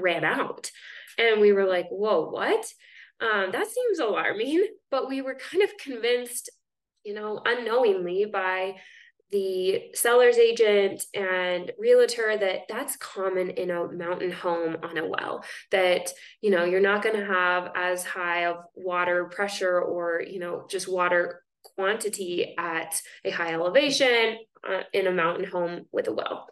ran 0.00 0.24
out. 0.24 0.70
And 1.18 1.40
we 1.40 1.52
were 1.52 1.66
like, 1.66 1.88
whoa, 1.88 2.30
what? 2.30 2.64
Um, 3.20 3.50
that 3.52 3.66
seems 3.66 3.98
alarming. 3.98 4.66
But 4.90 5.06
we 5.06 5.20
were 5.20 5.34
kind 5.34 5.62
of 5.62 5.76
convinced, 5.76 6.48
you 7.04 7.12
know, 7.12 7.42
unknowingly 7.44 8.24
by 8.24 8.76
the 9.30 9.90
seller's 9.94 10.38
agent 10.38 11.04
and 11.14 11.72
realtor 11.78 12.36
that 12.38 12.62
that's 12.68 12.96
common 12.96 13.50
in 13.50 13.70
a 13.70 13.88
mountain 13.88 14.32
home 14.32 14.76
on 14.82 14.96
a 14.96 15.06
well 15.06 15.44
that 15.70 16.10
you 16.40 16.50
know 16.50 16.64
you're 16.64 16.80
not 16.80 17.02
going 17.02 17.14
to 17.14 17.26
have 17.26 17.70
as 17.74 18.04
high 18.04 18.46
of 18.46 18.56
water 18.74 19.26
pressure 19.26 19.80
or 19.80 20.22
you 20.22 20.38
know 20.38 20.66
just 20.70 20.88
water 20.88 21.42
quantity 21.62 22.54
at 22.56 23.00
a 23.24 23.30
high 23.30 23.52
elevation 23.52 24.38
uh, 24.66 24.80
in 24.92 25.06
a 25.06 25.12
mountain 25.12 25.44
home 25.44 25.84
with 25.92 26.08
a 26.08 26.12
well 26.12 26.46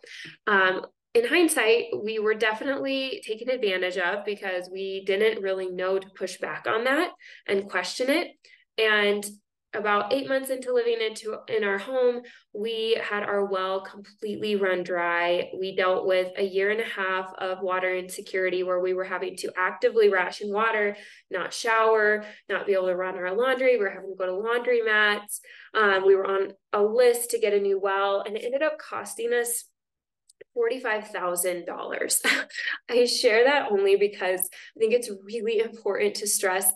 um, 0.47 0.85
in 1.17 1.27
hindsight, 1.27 1.85
we 2.05 2.19
were 2.19 2.35
definitely 2.35 3.23
taken 3.27 3.49
advantage 3.49 3.97
of 3.97 4.23
because 4.27 4.69
we 4.71 5.03
didn't 5.07 5.43
really 5.43 5.71
know 5.71 5.99
to 5.99 6.11
push 6.11 6.37
back 6.37 6.67
on 6.69 6.85
that 6.85 7.11
and 7.49 7.71
question 7.71 8.11
it. 8.11 8.33
And 8.77 9.25
about 9.73 10.13
eight 10.13 10.29
months 10.29 10.51
into 10.51 10.75
living 10.75 10.99
into 11.01 11.39
in 11.49 11.65
our 11.65 11.79
home, 11.79 12.21
we 12.53 13.01
had 13.03 13.23
our 13.23 13.47
well 13.47 13.81
completely 13.81 14.57
run 14.57 14.83
dry. 14.83 15.51
We 15.59 15.75
dealt 15.75 16.07
with 16.07 16.33
a 16.37 16.43
year 16.43 16.71
and 16.71 16.83
a 16.83 16.85
half 16.85 17.33
of 17.39 17.63
water 17.63 17.97
insecurity 17.97 18.63
where 18.63 18.81
we 18.81 18.93
were 18.93 19.05
having 19.05 19.37
to 19.39 19.53
actively 19.57 20.11
ration 20.11 20.53
water, 20.53 20.99
not 21.31 21.55
shower, 21.55 22.27
not 22.51 22.67
be 22.67 22.75
able 22.75 22.89
to 22.89 22.95
run 22.95 23.17
our 23.17 23.35
laundry. 23.35 23.79
We 23.79 23.85
were 23.85 23.91
having 23.91 24.11
to 24.11 24.17
go 24.19 24.27
to 24.27 24.37
laundry 24.37 24.83
mats. 24.83 25.41
Um, 25.73 26.07
we 26.07 26.15
were 26.15 26.27
on 26.27 26.53
a 26.75 26.83
list 26.83 27.31
to 27.31 27.39
get 27.39 27.55
a 27.55 27.61
new 27.61 27.81
well, 27.81 28.23
and 28.27 28.37
it 28.37 28.45
ended 28.45 28.63
up 28.63 28.79
costing 28.79 29.33
us 29.33 29.65
$45,000. 30.57 32.47
I 32.91 33.05
share 33.05 33.45
that 33.45 33.71
only 33.71 33.97
because 33.97 34.41
I 34.41 34.79
think 34.79 34.95
it's 34.95 35.11
really 35.25 35.61
important 35.61 36.17
to 36.17 36.27
stress 36.27 36.73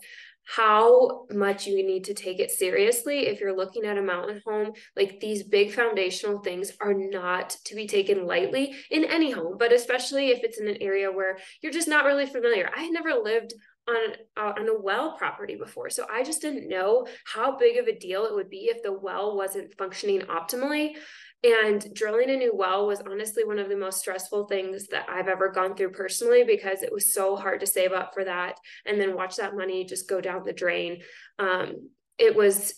how 0.56 1.26
much 1.30 1.66
you 1.66 1.86
need 1.86 2.04
to 2.04 2.14
take 2.14 2.40
it 2.40 2.50
seriously 2.50 3.28
if 3.28 3.40
you're 3.40 3.56
looking 3.56 3.84
at 3.84 3.98
a 3.98 4.02
mountain 4.02 4.42
home. 4.44 4.72
Like 4.96 5.20
these 5.20 5.44
big 5.44 5.72
foundational 5.72 6.40
things 6.40 6.72
are 6.80 6.94
not 6.94 7.50
to 7.66 7.76
be 7.76 7.86
taken 7.86 8.26
lightly 8.26 8.74
in 8.90 9.04
any 9.04 9.30
home, 9.30 9.56
but 9.58 9.72
especially 9.72 10.30
if 10.30 10.42
it's 10.42 10.58
in 10.58 10.66
an 10.66 10.78
area 10.80 11.10
where 11.10 11.38
you're 11.62 11.72
just 11.72 11.88
not 11.88 12.04
really 12.04 12.26
familiar. 12.26 12.68
I 12.76 12.82
had 12.82 12.92
never 12.92 13.14
lived 13.14 13.54
on 13.88 14.12
uh, 14.36 14.52
on 14.58 14.68
a 14.68 14.78
well 14.78 15.16
property 15.16 15.56
before 15.56 15.88
so 15.88 16.04
i 16.12 16.22
just 16.22 16.42
didn't 16.42 16.68
know 16.68 17.06
how 17.24 17.56
big 17.56 17.78
of 17.78 17.86
a 17.86 17.98
deal 17.98 18.26
it 18.26 18.34
would 18.34 18.50
be 18.50 18.68
if 18.70 18.82
the 18.82 18.92
well 18.92 19.36
wasn't 19.36 19.74
functioning 19.78 20.20
optimally 20.22 20.92
and 21.42 21.94
drilling 21.94 22.28
a 22.30 22.36
new 22.36 22.54
well 22.54 22.86
was 22.86 23.00
honestly 23.00 23.44
one 23.44 23.58
of 23.58 23.68
the 23.68 23.76
most 23.76 24.00
stressful 24.00 24.46
things 24.46 24.88
that 24.88 25.06
I've 25.08 25.28
ever 25.28 25.48
gone 25.48 25.74
through 25.74 25.92
personally 25.92 26.44
because 26.44 26.82
it 26.82 26.92
was 26.92 27.14
so 27.14 27.34
hard 27.34 27.60
to 27.60 27.66
save 27.66 27.92
up 27.92 28.12
for 28.12 28.24
that 28.24 28.56
and 28.84 29.00
then 29.00 29.14
watch 29.14 29.36
that 29.36 29.56
money 29.56 29.84
just 29.84 30.08
go 30.08 30.20
down 30.20 30.42
the 30.44 30.52
drain. 30.52 31.00
Um, 31.38 31.88
it 32.18 32.36
was 32.36 32.74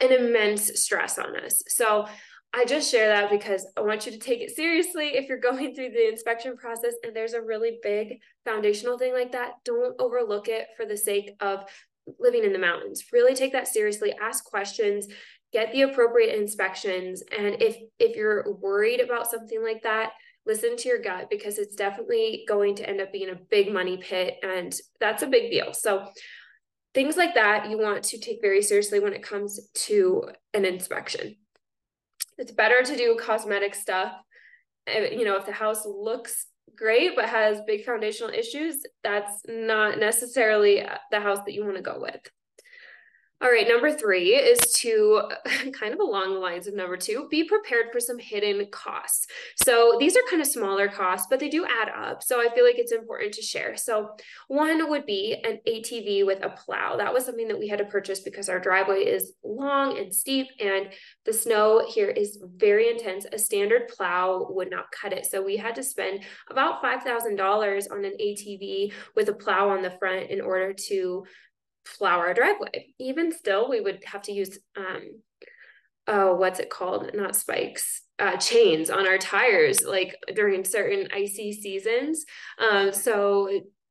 an 0.00 0.12
immense 0.12 0.80
stress 0.80 1.18
on 1.18 1.36
us. 1.36 1.62
So 1.68 2.06
I 2.54 2.64
just 2.64 2.90
share 2.90 3.08
that 3.08 3.30
because 3.30 3.66
I 3.76 3.82
want 3.82 4.06
you 4.06 4.12
to 4.12 4.18
take 4.18 4.40
it 4.40 4.54
seriously 4.54 5.16
if 5.16 5.28
you're 5.28 5.38
going 5.50 5.74
through 5.74 5.90
the 5.90 6.08
inspection 6.08 6.56
process 6.56 6.94
and 7.02 7.14
there's 7.14 7.34
a 7.34 7.42
really 7.42 7.78
big 7.82 8.20
foundational 8.46 8.96
thing 8.96 9.12
like 9.12 9.32
that. 9.32 9.52
Don't 9.64 10.00
overlook 10.00 10.48
it 10.48 10.68
for 10.76 10.86
the 10.86 10.96
sake 10.96 11.32
of 11.40 11.64
living 12.18 12.44
in 12.44 12.52
the 12.52 12.58
mountains. 12.58 13.04
Really 13.12 13.34
take 13.34 13.52
that 13.52 13.68
seriously, 13.68 14.14
ask 14.20 14.44
questions, 14.44 15.06
get 15.54 15.72
the 15.72 15.82
appropriate 15.82 16.38
inspections 16.38 17.22
and 17.36 17.62
if 17.62 17.78
if 17.98 18.14
you're 18.14 18.52
worried 18.56 19.00
about 19.00 19.30
something 19.30 19.62
like 19.62 19.82
that 19.82 20.10
listen 20.46 20.76
to 20.76 20.88
your 20.88 21.00
gut 21.00 21.28
because 21.30 21.58
it's 21.58 21.74
definitely 21.74 22.44
going 22.46 22.74
to 22.76 22.88
end 22.88 23.00
up 23.00 23.12
being 23.12 23.30
a 23.30 23.40
big 23.50 23.72
money 23.72 23.96
pit 23.96 24.36
and 24.42 24.74
that's 25.00 25.22
a 25.22 25.26
big 25.26 25.50
deal. 25.50 25.72
So 25.72 26.06
things 26.92 27.16
like 27.16 27.34
that 27.34 27.70
you 27.70 27.78
want 27.78 28.04
to 28.04 28.18
take 28.18 28.40
very 28.40 28.62
seriously 28.62 29.00
when 29.00 29.14
it 29.14 29.22
comes 29.22 29.70
to 29.74 30.24
an 30.52 30.64
inspection. 30.64 31.36
It's 32.36 32.52
better 32.52 32.82
to 32.82 32.96
do 32.96 33.18
cosmetic 33.20 33.74
stuff 33.74 34.12
eh, 34.86 35.10
you 35.12 35.24
know 35.24 35.36
if 35.36 35.46
the 35.46 35.52
house 35.52 35.86
looks 35.86 36.46
great 36.76 37.14
but 37.14 37.28
has 37.28 37.60
big 37.66 37.84
foundational 37.84 38.32
issues 38.34 38.82
that's 39.04 39.42
not 39.46 39.98
necessarily 39.98 40.84
the 41.12 41.20
house 41.20 41.38
that 41.46 41.52
you 41.52 41.62
want 41.64 41.76
to 41.76 41.82
go 41.82 42.00
with 42.00 42.20
all 43.44 43.50
right, 43.50 43.68
number 43.68 43.92
three 43.92 44.34
is 44.34 44.58
to 44.72 45.20
kind 45.72 45.92
of 45.92 46.00
along 46.00 46.32
the 46.32 46.40
lines 46.40 46.66
of 46.66 46.74
number 46.74 46.96
two, 46.96 47.28
be 47.30 47.44
prepared 47.44 47.92
for 47.92 48.00
some 48.00 48.18
hidden 48.18 48.66
costs. 48.70 49.26
So 49.62 49.98
these 50.00 50.16
are 50.16 50.22
kind 50.30 50.40
of 50.40 50.48
smaller 50.48 50.88
costs, 50.88 51.26
but 51.28 51.40
they 51.40 51.50
do 51.50 51.66
add 51.66 51.90
up. 51.90 52.22
So 52.22 52.40
I 52.40 52.52
feel 52.54 52.64
like 52.64 52.78
it's 52.78 52.90
important 52.90 53.34
to 53.34 53.42
share. 53.42 53.76
So 53.76 54.16
one 54.48 54.88
would 54.88 55.04
be 55.04 55.36
an 55.44 55.58
ATV 55.68 56.24
with 56.24 56.42
a 56.42 56.48
plow. 56.48 56.96
That 56.96 57.12
was 57.12 57.26
something 57.26 57.46
that 57.48 57.58
we 57.58 57.68
had 57.68 57.80
to 57.80 57.84
purchase 57.84 58.20
because 58.20 58.48
our 58.48 58.58
driveway 58.58 59.04
is 59.04 59.34
long 59.44 59.98
and 59.98 60.14
steep 60.14 60.46
and 60.58 60.88
the 61.26 61.32
snow 61.34 61.86
here 61.86 62.08
is 62.08 62.42
very 62.56 62.88
intense. 62.88 63.26
A 63.30 63.38
standard 63.38 63.88
plow 63.88 64.46
would 64.48 64.70
not 64.70 64.86
cut 64.90 65.12
it. 65.12 65.26
So 65.26 65.42
we 65.42 65.58
had 65.58 65.74
to 65.74 65.82
spend 65.82 66.20
about 66.48 66.82
$5,000 66.82 67.92
on 67.92 68.04
an 68.06 68.16
ATV 68.18 68.94
with 69.14 69.28
a 69.28 69.34
plow 69.34 69.68
on 69.68 69.82
the 69.82 69.90
front 69.90 70.30
in 70.30 70.40
order 70.40 70.72
to 70.72 71.24
plow 71.84 72.18
our 72.18 72.34
driveway. 72.34 72.94
Even 72.98 73.32
still, 73.32 73.68
we 73.68 73.80
would 73.80 74.02
have 74.04 74.22
to 74.22 74.32
use 74.32 74.58
um 74.76 75.20
oh, 76.06 76.34
what's 76.34 76.60
it 76.60 76.70
called? 76.70 77.10
Not 77.14 77.34
spikes, 77.34 78.02
uh, 78.18 78.36
chains 78.36 78.90
on 78.90 79.06
our 79.06 79.18
tires, 79.18 79.82
like 79.82 80.14
during 80.34 80.64
certain 80.64 81.08
icy 81.14 81.52
seasons. 81.52 82.24
Um, 82.58 82.92
so 82.92 83.48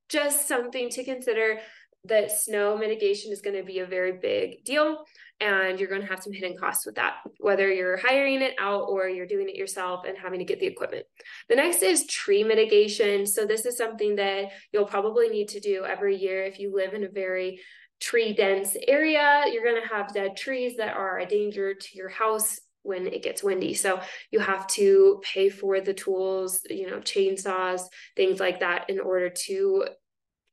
just 0.10 0.48
something 0.48 0.90
to 0.90 1.04
consider 1.04 1.60
that 2.06 2.32
snow 2.32 2.78
mitigation 2.78 3.32
is 3.32 3.42
going 3.42 3.56
to 3.56 3.64
be 3.64 3.80
a 3.80 3.86
very 3.86 4.12
big 4.12 4.64
deal 4.66 5.06
and 5.40 5.80
you're 5.80 5.90
going 5.90 6.02
to 6.02 6.08
have 6.08 6.22
some 6.22 6.34
hidden 6.34 6.56
costs 6.58 6.86
with 6.86 6.96
that 6.96 7.16
whether 7.40 7.72
you're 7.72 7.98
hiring 7.98 8.42
it 8.42 8.54
out 8.60 8.84
or 8.90 9.08
you're 9.08 9.26
doing 9.26 9.48
it 9.48 9.56
yourself 9.56 10.06
and 10.06 10.18
having 10.18 10.40
to 10.40 10.46
get 10.46 10.60
the 10.60 10.68
equipment 10.68 11.06
the 11.48 11.56
next 11.56 11.82
is 11.82 12.06
tree 12.08 12.44
mitigation 12.44 13.26
so 13.26 13.46
this 13.46 13.66
is 13.66 13.78
something 13.78 14.18
that 14.18 14.52
you'll 14.74 14.86
probably 14.86 15.30
need 15.30 15.48
to 15.48 15.62
do 15.62 15.86
every 15.86 16.18
year 16.18 16.44
if 16.44 16.60
you 16.60 16.76
live 16.76 16.94
in 16.94 17.06
a 17.06 17.10
very 17.10 17.60
tree 18.04 18.34
dense 18.34 18.76
area, 18.88 19.46
you're 19.52 19.64
going 19.64 19.82
to 19.82 19.88
have 19.88 20.14
dead 20.14 20.36
trees 20.36 20.76
that 20.76 20.94
are 20.94 21.20
a 21.20 21.26
danger 21.26 21.74
to 21.74 21.98
your 21.98 22.10
house 22.10 22.60
when 22.82 23.08
it 23.08 23.24
gets 23.24 23.42
windy. 23.42 23.74
So 23.74 24.02
you 24.30 24.40
have 24.40 24.68
to 24.68 25.22
pay 25.24 25.48
for 25.48 25.80
the 25.80 25.94
tools, 25.94 26.62
you 26.70 26.90
know, 26.90 26.98
chainsaws, 26.98 27.84
things 28.18 28.42
like 28.42 28.60
that 28.60 28.90
in 28.90 29.00
order 29.00 29.30
to 29.46 29.86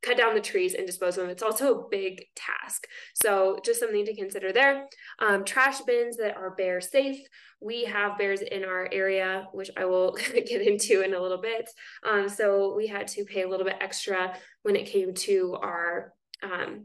cut 0.02 0.16
down 0.16 0.35
the 0.35 0.40
trees 0.40 0.75
and 0.75 0.87
dispose 0.87 1.19
of 1.19 1.25
them. 1.25 1.30
It's 1.30 1.42
also 1.42 1.75
a 1.75 1.88
big 1.90 2.25
task. 2.37 2.87
So 3.14 3.59
just 3.64 3.80
something 3.80 4.07
to 4.07 4.14
consider 4.14 4.52
there. 4.52 4.87
Um, 5.19 5.45
trash 5.45 5.80
bins 5.80 6.16
that 6.19 6.37
are 6.37 6.54
bear 6.54 6.80
safe. 6.80 7.21
We 7.61 7.85
have 7.85 8.16
bears 8.16 8.42
in 8.42 8.64
our 8.64 8.88
area, 8.92 9.49
which 9.52 9.71
I 9.76 9.87
will 9.87 10.12
get 10.35 10.62
into 10.62 11.02
in 11.02 11.14
a 11.14 11.21
little 11.21 11.40
bit. 11.42 11.69
Um, 12.09 12.28
so 12.28 12.75
we 12.76 12.87
had 12.87 13.09
to 13.09 13.25
pay 13.25 13.42
a 13.42 13.49
little 13.49 13.66
bit 13.66 13.76
extra 13.80 14.37
when 14.62 14.76
it 14.76 14.87
came 14.87 15.14
to 15.14 15.59
our 15.61 16.14
um, 16.42 16.85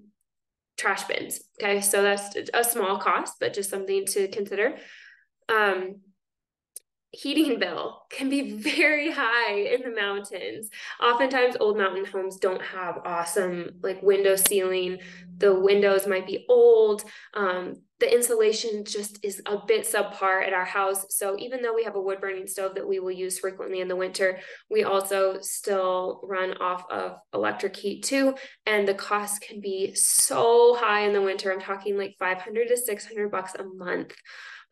trash 0.78 1.04
bins. 1.04 1.42
Okay, 1.62 1.82
so 1.82 2.02
that's 2.02 2.36
a 2.54 2.64
small 2.64 2.98
cost, 2.98 3.36
but 3.40 3.54
just 3.54 3.70
something 3.70 4.06
to 4.08 4.28
consider. 4.28 4.78
Um, 5.50 6.02
heating 7.12 7.60
bill 7.60 8.02
can 8.10 8.30
be 8.30 8.52
very 8.58 9.12
high 9.12 9.54
in 9.54 9.82
the 9.82 9.96
mountains. 9.96 10.70
Oftentimes, 11.02 11.56
old 11.60 11.78
mountain 11.78 12.06
homes 12.06 12.38
don't 12.38 12.62
have 12.62 13.00
awesome 13.06 13.72
like 13.82 14.02
window 14.02 14.36
sealing. 14.36 15.00
The 15.38 15.54
windows 15.54 16.08
might 16.08 16.28
be 16.28 16.46
old. 16.50 17.04
Um, 17.34 17.82
the 18.00 18.14
insulation 18.14 18.84
just 18.84 19.24
is 19.24 19.42
a 19.46 19.58
bit 19.66 19.86
subpar 19.86 20.46
at 20.46 20.54
our 20.54 20.66
house. 20.66 21.06
So 21.10 21.38
even 21.40 21.62
though 21.62 21.74
we 21.74 21.84
have 21.86 21.96
a 21.96 22.02
wood 22.02 22.20
burning 22.20 22.48
stove 22.48 22.76
that 22.76 22.88
we 22.88 23.00
will 23.00 23.12
use 23.12 23.40
frequently 23.40 23.80
in 23.80 23.88
the 23.88 23.96
winter, 23.96 24.40
we 24.70 24.84
also 24.84 25.40
still 25.42 26.22
run 26.24 26.58
off 26.58 26.84
of 26.92 27.18
electric 27.34 27.76
heat 27.76 28.04
too. 28.04 28.36
And 28.66 28.88
the 28.88 28.94
cost 28.94 29.42
can 29.42 29.62
be 29.62 29.96
so 29.96 30.76
high 30.76 31.02
in 31.02 31.14
the 31.14 31.22
winter. 31.22 31.54
I'm 31.54 31.62
talking 31.62 31.98
like 31.98 32.16
500 32.20 32.68
to 32.68 32.78
600 32.78 33.32
bucks 33.32 33.56
a 33.56 33.64
month. 33.64 34.14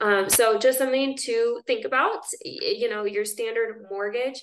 Um, 0.02 0.30
so 0.30 0.58
just 0.58 0.80
something 0.80 1.16
to 1.18 1.62
think 1.66 1.86
about. 1.86 2.26
You 2.44 2.90
know, 2.90 3.06
your 3.06 3.24
standard 3.24 3.86
mortgage 3.90 4.42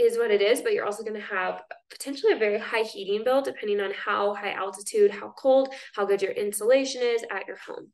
is 0.00 0.18
what 0.18 0.30
it 0.30 0.42
is, 0.42 0.60
but 0.60 0.72
you're 0.72 0.86
also 0.86 1.02
going 1.02 1.20
to 1.20 1.26
have 1.26 1.62
potentially 1.90 2.32
a 2.32 2.38
very 2.38 2.58
high 2.58 2.82
heating 2.82 3.24
bill 3.24 3.42
depending 3.42 3.80
on 3.80 3.92
how 3.92 4.34
high 4.34 4.52
altitude, 4.52 5.10
how 5.10 5.32
cold, 5.36 5.72
how 5.94 6.04
good 6.04 6.22
your 6.22 6.32
insulation 6.32 7.02
is 7.02 7.24
at 7.30 7.46
your 7.46 7.56
home. 7.56 7.88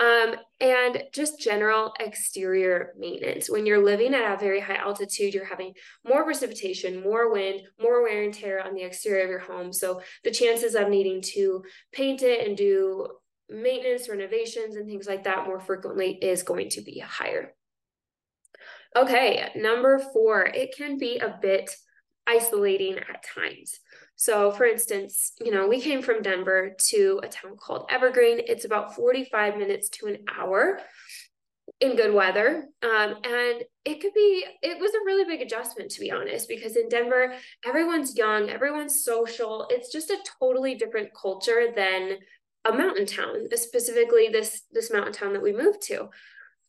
Um, 0.00 0.36
and 0.60 1.02
just 1.12 1.40
general 1.40 1.92
exterior 2.00 2.94
maintenance. 2.98 3.50
When 3.50 3.66
you're 3.66 3.84
living 3.84 4.14
at 4.14 4.32
a 4.32 4.38
very 4.38 4.58
high 4.58 4.76
altitude, 4.76 5.34
you're 5.34 5.44
having 5.44 5.74
more 6.06 6.24
precipitation, 6.24 7.02
more 7.02 7.30
wind, 7.30 7.60
more 7.78 8.02
wear 8.02 8.22
and 8.22 8.32
tear 8.32 8.64
on 8.64 8.74
the 8.74 8.82
exterior 8.82 9.24
of 9.24 9.30
your 9.30 9.40
home. 9.40 9.74
So 9.74 10.00
the 10.24 10.30
chances 10.30 10.74
of 10.74 10.88
needing 10.88 11.20
to 11.34 11.62
paint 11.92 12.22
it 12.22 12.46
and 12.48 12.56
do 12.56 13.08
maintenance, 13.50 14.08
renovations, 14.08 14.76
and 14.76 14.86
things 14.86 15.06
like 15.06 15.24
that 15.24 15.46
more 15.46 15.60
frequently 15.60 16.12
is 16.12 16.44
going 16.44 16.70
to 16.70 16.80
be 16.80 17.00
higher. 17.00 17.52
Okay, 18.96 19.50
number 19.54 19.98
four, 20.12 20.42
it 20.42 20.74
can 20.76 20.98
be 20.98 21.18
a 21.18 21.38
bit 21.40 21.70
isolating 22.26 22.98
at 22.98 23.24
times. 23.34 23.78
So, 24.16 24.50
for 24.50 24.64
instance, 24.66 25.32
you 25.40 25.50
know, 25.50 25.66
we 25.68 25.80
came 25.80 26.02
from 26.02 26.22
Denver 26.22 26.74
to 26.88 27.20
a 27.22 27.28
town 27.28 27.56
called 27.56 27.86
Evergreen. 27.90 28.40
It's 28.46 28.64
about 28.64 28.94
45 28.94 29.56
minutes 29.56 29.88
to 29.90 30.06
an 30.06 30.18
hour 30.36 30.80
in 31.80 31.96
good 31.96 32.12
weather. 32.12 32.66
Um, 32.82 33.16
and 33.24 33.62
it 33.84 34.00
could 34.00 34.12
be, 34.12 34.44
it 34.62 34.78
was 34.78 34.92
a 34.92 35.04
really 35.06 35.24
big 35.24 35.40
adjustment, 35.40 35.90
to 35.92 36.00
be 36.00 36.10
honest, 36.10 36.48
because 36.48 36.76
in 36.76 36.88
Denver, 36.88 37.32
everyone's 37.64 38.16
young, 38.16 38.50
everyone's 38.50 39.04
social. 39.04 39.66
It's 39.70 39.90
just 39.90 40.10
a 40.10 40.18
totally 40.38 40.74
different 40.74 41.10
culture 41.14 41.68
than 41.74 42.18
a 42.66 42.72
mountain 42.72 43.06
town, 43.06 43.46
specifically 43.54 44.28
this 44.28 44.64
this 44.70 44.92
mountain 44.92 45.14
town 45.14 45.32
that 45.32 45.42
we 45.42 45.52
moved 45.52 45.80
to. 45.82 46.10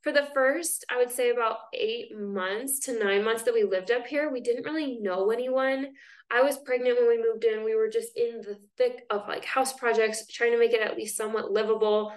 For 0.01 0.11
the 0.11 0.27
first, 0.33 0.83
I 0.89 0.97
would 0.97 1.11
say 1.11 1.29
about 1.29 1.57
eight 1.73 2.17
months 2.17 2.79
to 2.81 2.99
nine 2.99 3.23
months 3.23 3.43
that 3.43 3.53
we 3.53 3.63
lived 3.63 3.91
up 3.91 4.07
here, 4.07 4.31
we 4.31 4.41
didn't 4.41 4.65
really 4.65 4.97
know 4.99 5.29
anyone. 5.29 5.89
I 6.31 6.41
was 6.41 6.57
pregnant 6.57 6.97
when 6.97 7.07
we 7.07 7.23
moved 7.23 7.43
in. 7.43 7.63
We 7.63 7.75
were 7.75 7.89
just 7.89 8.17
in 8.17 8.41
the 8.41 8.57
thick 8.77 9.05
of 9.09 9.27
like 9.27 9.45
house 9.45 9.73
projects, 9.73 10.25
trying 10.27 10.53
to 10.53 10.59
make 10.59 10.73
it 10.73 10.81
at 10.81 10.97
least 10.97 11.17
somewhat 11.17 11.51
livable. 11.51 12.13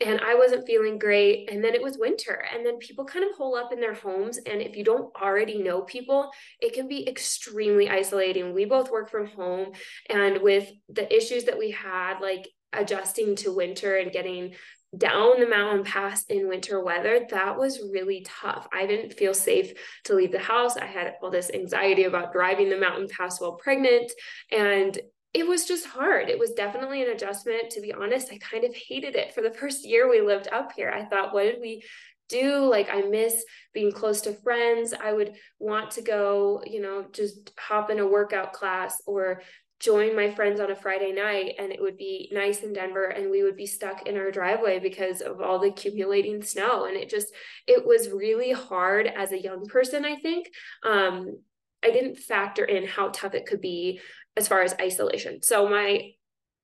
And 0.00 0.20
I 0.20 0.34
wasn't 0.34 0.66
feeling 0.66 0.98
great. 0.98 1.50
And 1.50 1.64
then 1.64 1.74
it 1.74 1.82
was 1.82 1.98
winter. 1.98 2.44
And 2.54 2.64
then 2.64 2.78
people 2.78 3.04
kind 3.04 3.24
of 3.24 3.36
hole 3.36 3.56
up 3.56 3.72
in 3.72 3.80
their 3.80 3.94
homes. 3.94 4.38
And 4.38 4.62
if 4.62 4.76
you 4.76 4.84
don't 4.84 5.14
already 5.20 5.58
know 5.58 5.82
people, 5.82 6.30
it 6.60 6.74
can 6.74 6.86
be 6.86 7.08
extremely 7.08 7.88
isolating. 7.90 8.54
We 8.54 8.66
both 8.66 8.90
work 8.90 9.10
from 9.10 9.26
home. 9.26 9.72
And 10.08 10.42
with 10.42 10.70
the 10.88 11.14
issues 11.14 11.44
that 11.44 11.58
we 11.58 11.70
had, 11.70 12.20
like 12.20 12.48
adjusting 12.72 13.36
to 13.36 13.52
winter 13.52 13.96
and 13.96 14.12
getting 14.12 14.54
down 14.96 15.40
the 15.40 15.48
mountain 15.48 15.84
pass 15.84 16.24
in 16.24 16.48
winter 16.48 16.82
weather, 16.82 17.26
that 17.30 17.58
was 17.58 17.80
really 17.92 18.26
tough. 18.26 18.66
I 18.72 18.86
didn't 18.86 19.14
feel 19.14 19.34
safe 19.34 19.72
to 20.04 20.14
leave 20.14 20.32
the 20.32 20.38
house. 20.38 20.76
I 20.76 20.86
had 20.86 21.14
all 21.22 21.30
this 21.30 21.50
anxiety 21.52 22.04
about 22.04 22.32
driving 22.32 22.70
the 22.70 22.78
mountain 22.78 23.08
pass 23.08 23.40
while 23.40 23.56
pregnant. 23.56 24.12
And 24.50 24.98
it 25.34 25.46
was 25.46 25.66
just 25.66 25.86
hard. 25.86 26.30
It 26.30 26.38
was 26.38 26.52
definitely 26.52 27.02
an 27.02 27.10
adjustment. 27.10 27.70
To 27.70 27.80
be 27.80 27.92
honest, 27.92 28.32
I 28.32 28.38
kind 28.38 28.64
of 28.64 28.74
hated 28.74 29.16
it 29.16 29.34
for 29.34 29.42
the 29.42 29.52
first 29.52 29.86
year 29.86 30.08
we 30.08 30.20
lived 30.22 30.48
up 30.50 30.72
here. 30.72 30.90
I 30.90 31.04
thought, 31.04 31.34
what 31.34 31.42
did 31.42 31.60
we 31.60 31.84
do? 32.28 32.64
Like, 32.64 32.88
I 32.90 33.02
miss 33.02 33.44
being 33.74 33.92
close 33.92 34.22
to 34.22 34.32
friends. 34.32 34.94
I 34.94 35.12
would 35.12 35.34
want 35.58 35.90
to 35.92 36.02
go, 36.02 36.62
you 36.66 36.80
know, 36.80 37.04
just 37.12 37.52
hop 37.58 37.90
in 37.90 37.98
a 37.98 38.06
workout 38.06 38.52
class 38.52 39.02
or 39.06 39.42
join 39.78 40.16
my 40.16 40.30
friends 40.30 40.60
on 40.60 40.70
a 40.70 40.76
Friday 40.76 41.12
night 41.12 41.54
and 41.58 41.70
it 41.70 41.80
would 41.80 41.96
be 41.96 42.30
nice 42.32 42.62
in 42.62 42.72
Denver 42.72 43.06
and 43.06 43.30
we 43.30 43.42
would 43.42 43.56
be 43.56 43.66
stuck 43.66 44.06
in 44.06 44.16
our 44.16 44.30
driveway 44.30 44.78
because 44.78 45.20
of 45.20 45.40
all 45.40 45.58
the 45.58 45.68
accumulating 45.68 46.42
snow. 46.42 46.86
And 46.86 46.96
it 46.96 47.10
just 47.10 47.28
it 47.66 47.86
was 47.86 48.10
really 48.10 48.52
hard 48.52 49.06
as 49.06 49.32
a 49.32 49.42
young 49.42 49.66
person 49.66 50.04
I 50.04 50.16
think. 50.16 50.48
Um 50.82 51.38
I 51.84 51.90
didn't 51.90 52.16
factor 52.16 52.64
in 52.64 52.86
how 52.86 53.10
tough 53.10 53.34
it 53.34 53.46
could 53.46 53.60
be 53.60 54.00
as 54.36 54.48
far 54.48 54.62
as 54.62 54.74
isolation. 54.80 55.42
So 55.42 55.68
my 55.68 56.12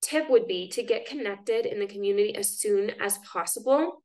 tip 0.01 0.29
would 0.29 0.47
be 0.47 0.69
to 0.71 0.83
get 0.83 1.07
connected 1.07 1.65
in 1.65 1.79
the 1.79 1.87
community 1.87 2.35
as 2.35 2.59
soon 2.59 2.91
as 3.01 3.19
possible 3.19 4.02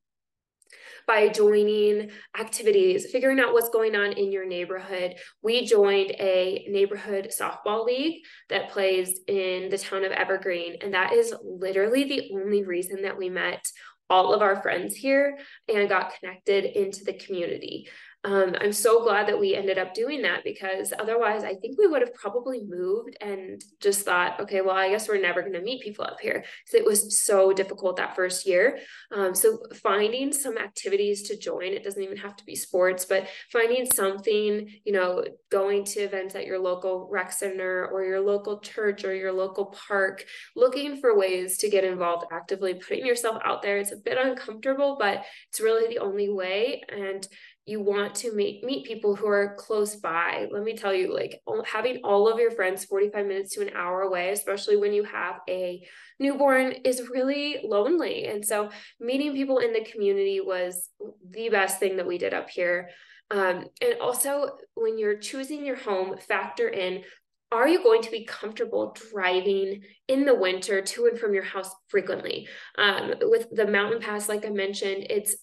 by 1.08 1.30
joining 1.30 2.12
activities, 2.38 3.10
figuring 3.10 3.40
out 3.40 3.54
what's 3.54 3.70
going 3.70 3.96
on 3.96 4.12
in 4.12 4.32
your 4.32 4.46
neighborhood. 4.46 5.16
We 5.42 5.66
joined 5.66 6.12
a 6.12 6.68
neighborhood 6.70 7.30
softball 7.38 7.86
league 7.86 8.24
that 8.50 8.70
plays 8.70 9.22
in 9.28 9.70
the 9.70 9.78
town 9.78 10.04
of 10.04 10.12
Evergreen. 10.12 10.76
And 10.82 10.94
that 10.94 11.14
is 11.14 11.34
literally 11.42 12.04
the 12.04 12.30
only 12.34 12.64
reason 12.64 13.04
that 13.04 13.18
we 13.18 13.30
met 13.30 13.66
all 14.10 14.34
of 14.34 14.42
our 14.42 14.62
friends 14.62 14.96
here 14.96 15.38
and 15.74 15.90
got 15.90 16.14
connected 16.20 16.66
into 16.66 17.04
the 17.04 17.14
community 17.14 17.88
um, 18.28 18.58
I'm 18.60 18.74
so 18.74 19.04
glad 19.04 19.30
that 19.30 19.40
we 19.40 19.56
ended 19.56 19.78
up 19.78 19.94
doing 19.94 20.22
that 20.24 20.44
because 20.44 20.92
otherwise, 21.00 21.46
I 21.46 21.54
think 21.54 21.78
we 21.78 21.88
would 21.88 22.02
have 22.02 22.14
probably 22.14 22.62
moved 22.62 23.16
and 23.22 23.64
just 23.80 24.04
thought, 24.04 24.42
okay, 24.42 24.60
well, 24.60 24.76
I 24.76 24.90
guess 24.90 25.08
we're 25.08 25.22
never 25.22 25.40
going 25.40 25.54
to 25.54 25.62
meet 25.62 25.82
people 25.82 26.04
up 26.04 26.20
here 26.20 26.44
because 26.66 26.74
it 26.78 26.86
was 26.86 27.18
so 27.18 27.54
difficult 27.54 27.96
that 27.96 28.18
first 28.18 28.46
year. 28.46 28.80
Um, 29.16 29.34
so 29.34 29.60
finding 29.76 30.34
some 30.34 30.58
activities 30.58 31.24
to 31.30 31.38
join, 31.38 31.72
it 31.72 31.86
doesn't 31.86 32.04
even 32.04 32.18
have 32.18 32.36
to 32.36 32.44
be 32.44 32.54
sports, 32.54 33.06
but 33.06 33.30
finding 33.50 33.86
something, 33.86 34.74
you 34.84 34.92
know, 34.92 35.24
going 35.50 35.86
to 35.86 36.02
events 36.02 36.36
at 36.36 36.46
your 36.46 36.60
local 36.60 37.08
rec 37.10 37.32
center 37.32 37.88
or 37.88 38.04
your 38.04 38.20
local 38.20 38.60
church 38.60 39.06
or 39.06 39.16
your 39.16 39.32
local 39.32 39.68
park, 39.88 40.26
looking 40.54 41.00
for 41.00 41.18
ways 41.18 41.60
to 41.60 41.70
get 41.70 41.86
involved 41.86 42.26
actively, 42.34 42.74
putting 42.74 43.06
yourself 43.06 43.42
out 43.46 43.62
there. 43.62 43.78
It's 43.78 43.94
a 43.94 43.98
bit 43.98 44.18
uncomfortable, 44.18 44.98
but 45.00 45.24
it's 45.48 45.62
really 45.62 45.88
the 45.88 46.00
only 46.00 46.28
way. 46.28 46.82
And 46.90 47.26
you 47.68 47.82
want 47.82 48.16
to 48.16 48.34
meet 48.34 48.64
meet 48.64 48.88
people 48.88 49.16
who 49.16 49.28
are 49.28 49.56
close 49.56 49.96
by. 49.98 50.48
Let 50.52 50.64
me 50.64 50.76
tell 50.76 50.94
you 50.94 51.14
like 51.14 51.42
having 51.66 52.00
all 52.04 52.32
of 52.32 52.40
your 52.40 52.52
friends 52.52 52.86
45 52.86 53.26
minutes 53.26 53.56
to 53.56 53.62
an 53.62 53.76
hour 53.76 54.02
away 54.02 54.32
especially 54.32 54.78
when 54.78 54.94
you 54.94 55.04
have 55.04 55.42
a 55.50 55.86
newborn 56.20 56.72
is 56.86 57.10
really 57.10 57.60
lonely. 57.64 58.26
And 58.26 58.46
so 58.46 58.70
meeting 59.00 59.34
people 59.34 59.60
in 59.60 59.74
the 59.74 59.84
community 59.84 60.40
was 60.40 60.90
the 61.30 61.50
best 61.50 61.80
thing 61.80 61.98
that 61.98 62.08
we 62.08 62.18
did 62.18 62.34
up 62.34 62.50
here. 62.50 62.90
Um, 63.30 63.66
and 63.82 64.00
also 64.02 64.52
when 64.76 64.98
you're 64.98 65.18
choosing 65.18 65.66
your 65.66 65.76
home 65.76 66.18
factor 66.18 66.70
in 66.70 67.04
are 67.52 67.68
you 67.68 67.82
going 67.82 68.02
to 68.02 68.12
be 68.12 68.26
comfortable 68.26 68.94
driving 69.12 69.82
in 70.10 70.26
the 70.26 70.36
winter 70.36 70.82
to 70.82 71.06
and 71.06 71.18
from 71.18 71.34
your 71.34 71.44
house 71.44 71.70
frequently? 71.88 72.48
Um, 72.78 73.14
with 73.22 73.48
the 73.52 73.66
mountain 73.66 74.02
pass, 74.02 74.28
like 74.28 74.46
I 74.46 74.50
mentioned, 74.50 75.08
it's 75.10 75.36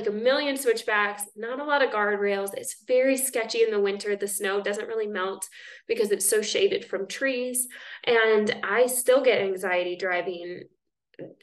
like 0.00 0.08
a 0.08 0.16
million 0.16 0.56
switchbacks, 0.56 1.24
not 1.36 1.60
a 1.60 1.64
lot 1.64 1.82
of 1.82 1.90
guardrails. 1.90 2.54
It's 2.54 2.82
very 2.86 3.18
sketchy 3.18 3.62
in 3.62 3.70
the 3.70 3.80
winter. 3.80 4.16
The 4.16 4.28
snow 4.28 4.62
doesn't 4.62 4.88
really 4.88 5.06
melt 5.06 5.46
because 5.86 6.10
it's 6.10 6.28
so 6.28 6.40
shaded 6.40 6.86
from 6.86 7.06
trees. 7.06 7.68
And 8.04 8.56
I 8.64 8.86
still 8.86 9.22
get 9.22 9.42
anxiety 9.42 9.96
driving 9.96 10.64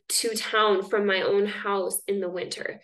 to 0.10 0.30
town 0.36 0.82
from 0.89 1.06
my 1.06 1.22
own 1.22 1.46
house 1.46 2.02
in 2.08 2.20
the 2.20 2.30
winter. 2.30 2.82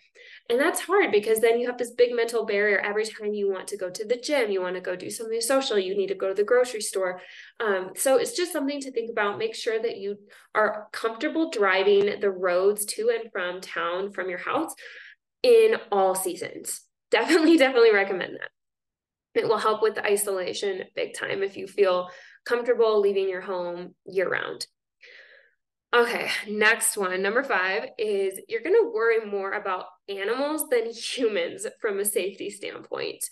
And 0.48 0.60
that's 0.60 0.80
hard 0.80 1.10
because 1.10 1.40
then 1.40 1.58
you 1.58 1.66
have 1.66 1.78
this 1.78 1.90
big 1.90 2.14
mental 2.14 2.44
barrier 2.44 2.78
every 2.78 3.06
time 3.06 3.32
you 3.32 3.50
want 3.50 3.66
to 3.68 3.78
go 3.78 3.90
to 3.90 4.04
the 4.04 4.16
gym, 4.16 4.50
you 4.50 4.60
want 4.60 4.74
to 4.76 4.80
go 4.80 4.94
do 4.94 5.10
something 5.10 5.40
social, 5.40 5.78
you 5.78 5.96
need 5.96 6.08
to 6.08 6.14
go 6.14 6.28
to 6.28 6.34
the 6.34 6.44
grocery 6.44 6.82
store. 6.82 7.20
Um, 7.58 7.92
so 7.96 8.18
it's 8.18 8.36
just 8.36 8.52
something 8.52 8.80
to 8.82 8.92
think 8.92 9.10
about. 9.10 9.38
Make 9.38 9.54
sure 9.54 9.80
that 9.80 9.96
you 9.96 10.18
are 10.54 10.86
comfortable 10.92 11.50
driving 11.50 12.20
the 12.20 12.30
roads 12.30 12.84
to 12.84 13.10
and 13.10 13.32
from 13.32 13.60
town 13.60 14.12
from 14.12 14.28
your 14.28 14.38
house 14.38 14.74
in 15.44 15.76
all 15.92 16.16
seasons. 16.16 16.80
Definitely, 17.10 17.58
definitely 17.58 17.92
recommend 17.92 18.34
that. 18.34 18.50
It 19.40 19.46
will 19.46 19.58
help 19.58 19.82
with 19.82 19.94
the 19.94 20.04
isolation 20.04 20.82
big 20.96 21.14
time 21.14 21.44
if 21.44 21.56
you 21.56 21.68
feel 21.68 22.08
comfortable 22.44 23.00
leaving 23.00 23.28
your 23.28 23.42
home 23.42 23.94
year 24.04 24.28
round. 24.28 24.66
Okay, 25.94 26.28
next 26.48 26.96
one, 26.96 27.22
number 27.22 27.44
five, 27.44 27.90
is 27.98 28.40
you're 28.48 28.62
going 28.62 28.74
to 28.74 28.90
worry 28.92 29.24
more 29.24 29.52
about 29.52 29.84
animals 30.08 30.68
than 30.70 30.90
humans 30.92 31.68
from 31.80 32.00
a 32.00 32.04
safety 32.04 32.50
standpoint. 32.50 33.22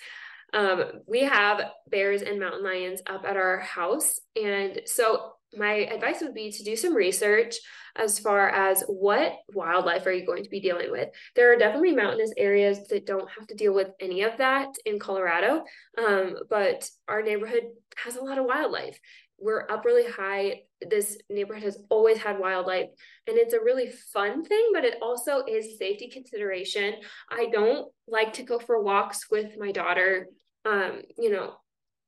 Um, 0.53 0.85
we 1.09 1.21
have 1.21 1.61
bears 1.89 2.23
and 2.23 2.39
mountain 2.39 2.63
lions 2.63 3.03
up 3.09 3.25
at 3.25 3.37
our 3.37 3.59
house. 3.59 4.21
And 4.41 4.83
so 4.87 5.33
my 5.55 5.73
advice 5.73 6.21
would 6.21 6.35
be 6.35 6.51
to 6.51 6.63
do 6.63 6.77
some 6.77 6.95
research 6.95 7.57
as 7.97 8.19
far 8.19 8.49
as 8.49 8.83
what 8.89 9.35
wildlife 9.53 10.07
are 10.07 10.13
you 10.13 10.25
going 10.25 10.45
to 10.45 10.51
be 10.51 10.61
dealing 10.61 10.91
with. 10.91 11.11
There 11.37 11.53
are 11.53 11.59
definitely 11.59 11.95
mountainous 11.95 12.33
areas 12.37 12.89
that 12.89 13.07
don't 13.07 13.29
have 13.39 13.47
to 13.49 13.55
deal 13.55 13.75
with 13.75 13.89
any 14.01 14.23
of 14.23 14.39
that 14.39 14.69
in 14.87 14.99
Colorado, 14.99 15.65
um, 15.99 16.37
but 16.49 16.89
our 17.09 17.23
neighborhood 17.23 17.65
has 17.97 18.17
a 18.17 18.25
lot 18.25 18.39
of 18.39 18.47
wildlife. 18.47 18.99
We're 19.39 19.67
up 19.69 19.85
really 19.85 20.11
high. 20.11 20.63
This 20.89 21.19
neighborhood 21.29 21.65
has 21.65 21.79
always 21.91 22.19
had 22.19 22.39
wildlife, 22.39 22.89
and 23.27 23.37
it's 23.37 23.55
a 23.55 23.63
really 23.63 23.91
fun 24.13 24.45
thing, 24.45 24.71
but 24.73 24.85
it 24.85 24.97
also 25.03 25.45
is 25.45 25.79
safety 25.79 26.09
consideration. 26.09 26.95
I 27.31 27.49
don't 27.53 27.93
like 28.07 28.33
to 28.35 28.43
go 28.43 28.59
for 28.59 28.83
walks 28.83 29.31
with 29.31 29.59
my 29.59 29.73
daughter 29.73 30.29
um, 30.65 31.03
you 31.19 31.31
know, 31.31 31.55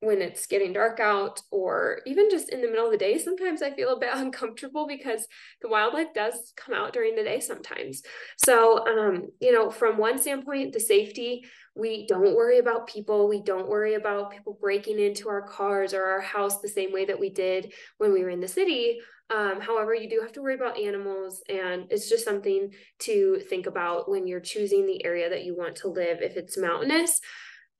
when 0.04 0.22
it's 0.22 0.46
getting 0.46 0.72
dark 0.72 1.00
out 1.00 1.40
or 1.50 2.00
even 2.06 2.28
just 2.30 2.48
in 2.50 2.60
the 2.60 2.68
middle 2.68 2.86
of 2.86 2.92
the 2.92 2.98
day 2.98 3.18
sometimes 3.18 3.62
i 3.62 3.70
feel 3.70 3.94
a 3.94 3.98
bit 3.98 4.10
uncomfortable 4.14 4.86
because 4.86 5.26
the 5.62 5.68
wildlife 5.68 6.12
does 6.14 6.52
come 6.56 6.74
out 6.74 6.92
during 6.92 7.14
the 7.16 7.22
day 7.22 7.40
sometimes. 7.40 8.02
So 8.44 8.86
um, 8.86 9.28
you 9.40 9.52
know 9.52 9.70
from 9.70 9.98
one 9.98 10.18
standpoint 10.18 10.72
the 10.72 10.80
safety 10.80 11.44
we 11.76 12.06
don't 12.06 12.36
worry 12.36 12.60
about 12.60 12.86
people. 12.86 13.28
We 13.28 13.42
don't 13.42 13.68
worry 13.68 13.94
about 13.94 14.30
people 14.30 14.56
breaking 14.60 15.00
into 15.00 15.28
our 15.28 15.42
cars 15.42 15.92
or 15.92 16.04
our 16.04 16.20
house 16.20 16.60
the 16.60 16.68
same 16.68 16.92
way 16.92 17.04
that 17.06 17.18
we 17.18 17.30
did 17.30 17.72
when 17.98 18.12
we 18.12 18.22
were 18.22 18.30
in 18.30 18.38
the 18.38 18.46
city. 18.46 19.00
Um, 19.34 19.60
however 19.60 19.92
you 19.92 20.08
do 20.08 20.20
have 20.20 20.30
to 20.32 20.42
worry 20.42 20.54
about 20.54 20.78
animals 20.78 21.42
and 21.48 21.86
it's 21.90 22.08
just 22.08 22.24
something 22.24 22.72
to 23.00 23.40
think 23.48 23.66
about 23.66 24.08
when 24.08 24.28
you're 24.28 24.38
choosing 24.38 24.86
the 24.86 25.04
area 25.04 25.30
that 25.30 25.44
you 25.44 25.56
want 25.56 25.76
to 25.76 25.88
live. 25.88 26.18
If 26.20 26.36
it's 26.36 26.58
mountainous 26.58 27.20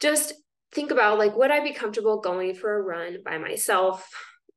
just 0.01 0.33
think 0.75 0.91
about 0.91 1.19
like 1.19 1.37
would 1.37 1.51
i 1.51 1.61
be 1.61 1.73
comfortable 1.73 2.21
going 2.21 2.55
for 2.55 2.77
a 2.77 2.83
run 2.83 3.19
by 3.25 3.39
myself 3.39 4.09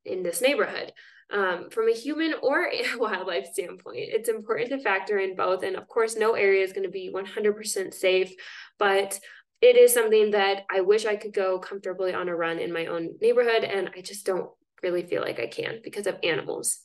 in 0.04 0.22
this 0.22 0.40
neighborhood? 0.40 0.92
Um, 1.30 1.68
from 1.68 1.90
a 1.90 1.94
human 1.94 2.34
or 2.42 2.64
a 2.72 2.96
wildlife 2.96 3.46
standpoint 3.52 4.08
it's 4.10 4.30
important 4.30 4.70
to 4.70 4.78
factor 4.78 5.18
in 5.18 5.36
both. 5.36 5.62
And 5.62 5.76
of 5.76 5.86
course 5.86 6.16
no 6.16 6.32
area 6.32 6.64
is 6.64 6.72
going 6.72 6.86
to 6.86 6.90
be 6.90 7.12
100% 7.12 7.94
safe 7.94 8.32
but 8.78 9.20
it 9.60 9.76
is 9.76 9.92
something 9.92 10.30
that 10.30 10.64
i 10.70 10.80
wish 10.80 11.04
i 11.04 11.16
could 11.16 11.32
go 11.32 11.58
comfortably 11.58 12.14
on 12.14 12.28
a 12.28 12.36
run 12.36 12.58
in 12.58 12.72
my 12.72 12.86
own 12.86 13.10
neighborhood 13.20 13.64
and 13.64 13.90
i 13.96 14.00
just 14.00 14.24
don't 14.24 14.50
really 14.82 15.02
feel 15.02 15.20
like 15.20 15.40
i 15.40 15.46
can 15.46 15.80
because 15.82 16.06
of 16.06 16.16
animals 16.22 16.78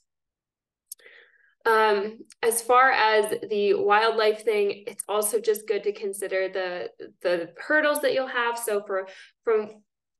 um, 1.66 2.20
as 2.42 2.62
far 2.62 2.92
as 2.92 3.34
the 3.50 3.74
wildlife 3.76 4.44
thing, 4.44 4.84
it's 4.88 5.04
also 5.08 5.40
just 5.40 5.68
good 5.68 5.84
to 5.84 5.94
consider 5.94 6.50
the 6.50 6.90
the 7.22 7.50
hurdles 7.58 8.02
that 8.02 8.14
you'll 8.14 8.28
have. 8.28 8.58
So 8.58 8.84
for 8.86 9.08
from 9.44 9.70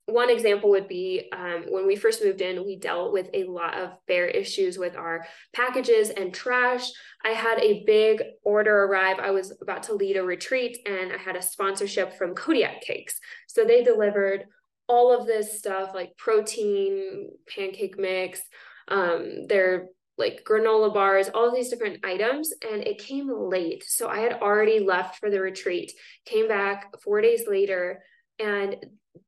one 0.06 0.30
example 0.30 0.70
would 0.72 0.88
be 0.88 1.30
um, 1.34 1.66
when 1.70 1.88
we 1.88 1.96
first 1.96 2.24
moved 2.24 2.42
in, 2.42 2.66
we 2.66 2.78
dealt 2.78 3.14
with 3.14 3.30
a 3.34 3.46
lot 3.46 3.78
of 3.78 3.92
bear 4.06 4.28
issues 4.28 4.78
with 4.78 4.98
our 4.98 5.26
packages 5.54 6.10
and 6.10 6.34
trash. 6.34 6.90
I 7.24 7.30
had 7.30 7.60
a 7.60 7.84
big 7.86 8.22
order 8.44 8.84
arrive. 8.84 9.20
I 9.20 9.32
was 9.32 9.56
about 9.62 9.84
to 9.84 9.94
lead 9.94 10.18
a 10.18 10.24
retreat 10.24 10.78
and 10.86 11.14
I 11.14 11.18
had 11.18 11.38
a 11.38 11.42
sponsorship 11.42 12.18
from 12.18 12.36
Kodiak 12.36 12.82
Cakes. 12.82 13.18
So 13.48 13.64
they 13.64 13.82
delivered 13.82 14.46
all 14.90 15.18
of 15.18 15.26
this 15.26 15.58
stuff 15.58 15.92
like 15.94 16.18
protein, 16.18 17.30
pancake 17.48 17.98
mix, 17.98 18.42
um, 18.90 19.48
their 19.48 19.88
like 20.24 20.46
granola 20.46 20.94
bars, 20.94 21.30
all 21.34 21.54
these 21.54 21.70
different 21.70 22.06
items, 22.06 22.54
and 22.72 22.82
it 22.82 22.98
came 22.98 23.30
late. 23.30 23.84
So 23.86 24.08
I 24.08 24.20
had 24.20 24.34
already 24.34 24.80
left 24.80 25.20
for 25.20 25.30
the 25.30 25.42
retreat, 25.42 25.92
came 26.26 26.48
back 26.48 26.96
four 27.02 27.20
days 27.22 27.44
later, 27.48 28.04
and 28.40 28.78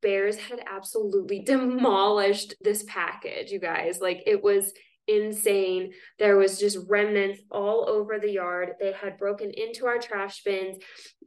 bears 0.01 0.38
had 0.38 0.62
absolutely 0.65 1.39
demolished 1.45 2.55
this 2.62 2.84
package, 2.88 3.51
you 3.51 3.60
guys. 3.60 3.99
Like 3.99 4.23
it 4.25 4.41
was 4.41 4.71
insane. 5.08 5.91
There 6.17 6.38
was 6.38 6.60
just 6.60 6.77
remnants 6.88 7.41
all 7.51 7.88
over 7.88 8.17
the 8.17 8.31
yard. 8.31 8.71
They 8.79 8.93
had 8.93 9.17
broken 9.17 9.51
into 9.51 9.86
our 9.86 9.99
trash 9.99 10.43
bins. 10.43 10.77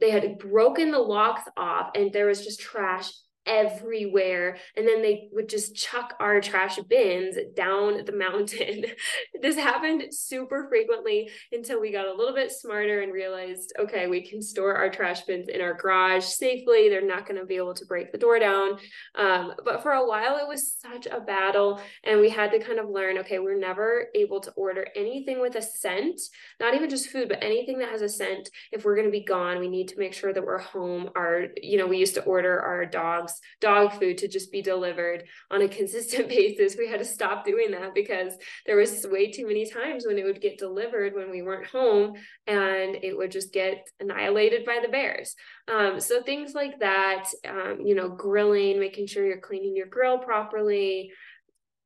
They 0.01 0.09
had 0.09 0.39
broken 0.39 0.91
the 0.91 0.99
locks 0.99 1.43
off, 1.55 1.91
and 1.95 2.11
there 2.11 2.25
was 2.25 2.43
just 2.43 2.59
trash 2.59 3.11
everywhere. 3.49 4.57
And 4.77 4.87
then 4.87 5.01
they 5.01 5.27
would 5.33 5.49
just 5.49 5.75
chuck 5.75 6.13
our 6.19 6.39
trash 6.39 6.77
bins 6.87 7.35
down 7.55 8.05
the 8.05 8.13
mountain. 8.13 8.85
This 9.41 9.55
happened 9.55 10.03
super 10.11 10.67
frequently 10.67 11.29
until 11.51 11.79
we 11.79 11.93
got 11.93 12.07
a 12.07 12.13
little 12.13 12.33
bit 12.33 12.51
smarter 12.51 13.01
and 13.01 13.13
realized 13.13 13.73
okay 13.79 14.07
we 14.07 14.27
can 14.27 14.41
store 14.41 14.75
our 14.75 14.89
trash 14.89 15.21
bins 15.21 15.47
in 15.47 15.61
our 15.61 15.73
garage 15.73 16.25
safely. 16.25 16.89
They're 16.89 17.05
not 17.05 17.25
going 17.25 17.39
to 17.39 17.45
be 17.45 17.55
able 17.55 17.73
to 17.75 17.85
break 17.85 18.11
the 18.11 18.17
door 18.17 18.37
down. 18.39 18.77
Um, 19.15 19.53
but 19.63 19.81
for 19.81 19.91
a 19.91 20.05
while 20.05 20.37
it 20.37 20.47
was 20.47 20.75
such 20.77 21.07
a 21.07 21.21
battle 21.21 21.81
and 22.03 22.19
we 22.19 22.29
had 22.29 22.51
to 22.51 22.59
kind 22.59 22.79
of 22.79 22.89
learn 22.89 23.17
okay 23.19 23.39
we're 23.39 23.57
never 23.57 24.07
able 24.13 24.41
to 24.41 24.51
order 24.51 24.85
anything 24.95 25.39
with 25.39 25.55
a 25.55 25.61
scent 25.61 26.19
not 26.59 26.73
even 26.73 26.89
just 26.89 27.09
food 27.09 27.29
but 27.29 27.43
anything 27.43 27.79
that 27.79 27.89
has 27.89 28.01
a 28.01 28.09
scent 28.09 28.49
if 28.71 28.83
we're 28.83 28.95
going 28.95 29.07
to 29.07 29.11
be 29.11 29.23
gone 29.23 29.59
we 29.59 29.69
need 29.69 29.87
to 29.87 29.97
make 29.97 30.13
sure 30.13 30.33
that 30.33 30.45
we're 30.45 30.59
home. 30.59 31.09
Our 31.15 31.47
you 31.61 31.77
know 31.77 31.87
we 31.87 31.97
used 31.97 32.15
to 32.15 32.23
order 32.23 32.59
our 32.59 32.85
dogs 32.85 33.38
dog 33.61 33.93
food 33.99 34.17
to 34.19 34.27
just 34.27 34.51
be 34.51 34.61
delivered 34.61 35.23
on 35.51 35.61
a 35.61 35.67
consistent 35.67 36.29
basis. 36.29 36.77
We 36.77 36.87
had 36.87 36.99
to 36.99 37.05
stop 37.05 37.45
doing 37.45 37.71
that 37.71 37.93
because 37.93 38.33
there 38.65 38.77
was 38.77 39.05
way 39.09 39.31
too 39.31 39.47
many 39.47 39.69
times 39.69 40.05
when 40.05 40.17
it 40.17 40.25
would 40.25 40.41
get 40.41 40.57
delivered 40.57 41.15
when 41.15 41.29
we 41.29 41.41
weren't 41.41 41.67
home 41.67 42.13
and 42.47 42.95
it 43.03 43.17
would 43.17 43.31
just 43.31 43.53
get 43.53 43.87
annihilated 43.99 44.65
by 44.65 44.79
the 44.81 44.89
bears. 44.89 45.35
Um, 45.67 45.99
so 45.99 46.21
things 46.21 46.53
like 46.53 46.79
that, 46.79 47.25
um, 47.47 47.79
you 47.83 47.95
know, 47.95 48.09
grilling, 48.09 48.79
making 48.79 49.07
sure 49.07 49.25
you're 49.25 49.41
cleaning 49.41 49.75
your 49.75 49.87
grill 49.87 50.19
properly, 50.19 51.11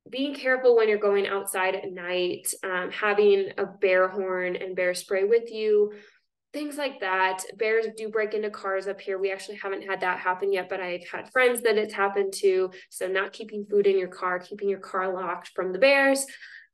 being 0.09 0.35
careful 0.35 0.75
when 0.75 0.89
you're 0.89 0.97
going 0.97 1.27
outside 1.27 1.75
at 1.75 1.91
night, 1.91 2.53
um, 2.63 2.91
having 2.91 3.51
a 3.57 3.65
bear 3.65 4.09
horn 4.09 4.55
and 4.55 4.75
bear 4.75 4.93
spray 4.93 5.23
with 5.23 5.49
you, 5.51 5.93
things 6.53 6.77
like 6.77 6.99
that. 6.99 7.43
Bears 7.57 7.87
do 7.97 8.09
break 8.09 8.33
into 8.33 8.49
cars 8.49 8.87
up 8.87 9.01
here. 9.01 9.17
We 9.17 9.31
actually 9.31 9.57
haven't 9.57 9.81
had 9.81 10.01
that 10.01 10.19
happen 10.19 10.53
yet, 10.53 10.69
but 10.69 10.79
I've 10.79 11.05
had 11.11 11.31
friends 11.31 11.61
that 11.63 11.77
it's 11.77 11.93
happened 11.93 12.33
to. 12.37 12.71
So, 12.89 13.07
not 13.07 13.33
keeping 13.33 13.65
food 13.65 13.87
in 13.87 13.97
your 13.97 14.07
car, 14.07 14.39
keeping 14.39 14.69
your 14.69 14.79
car 14.79 15.13
locked 15.13 15.49
from 15.55 15.73
the 15.73 15.79
bears, 15.79 16.25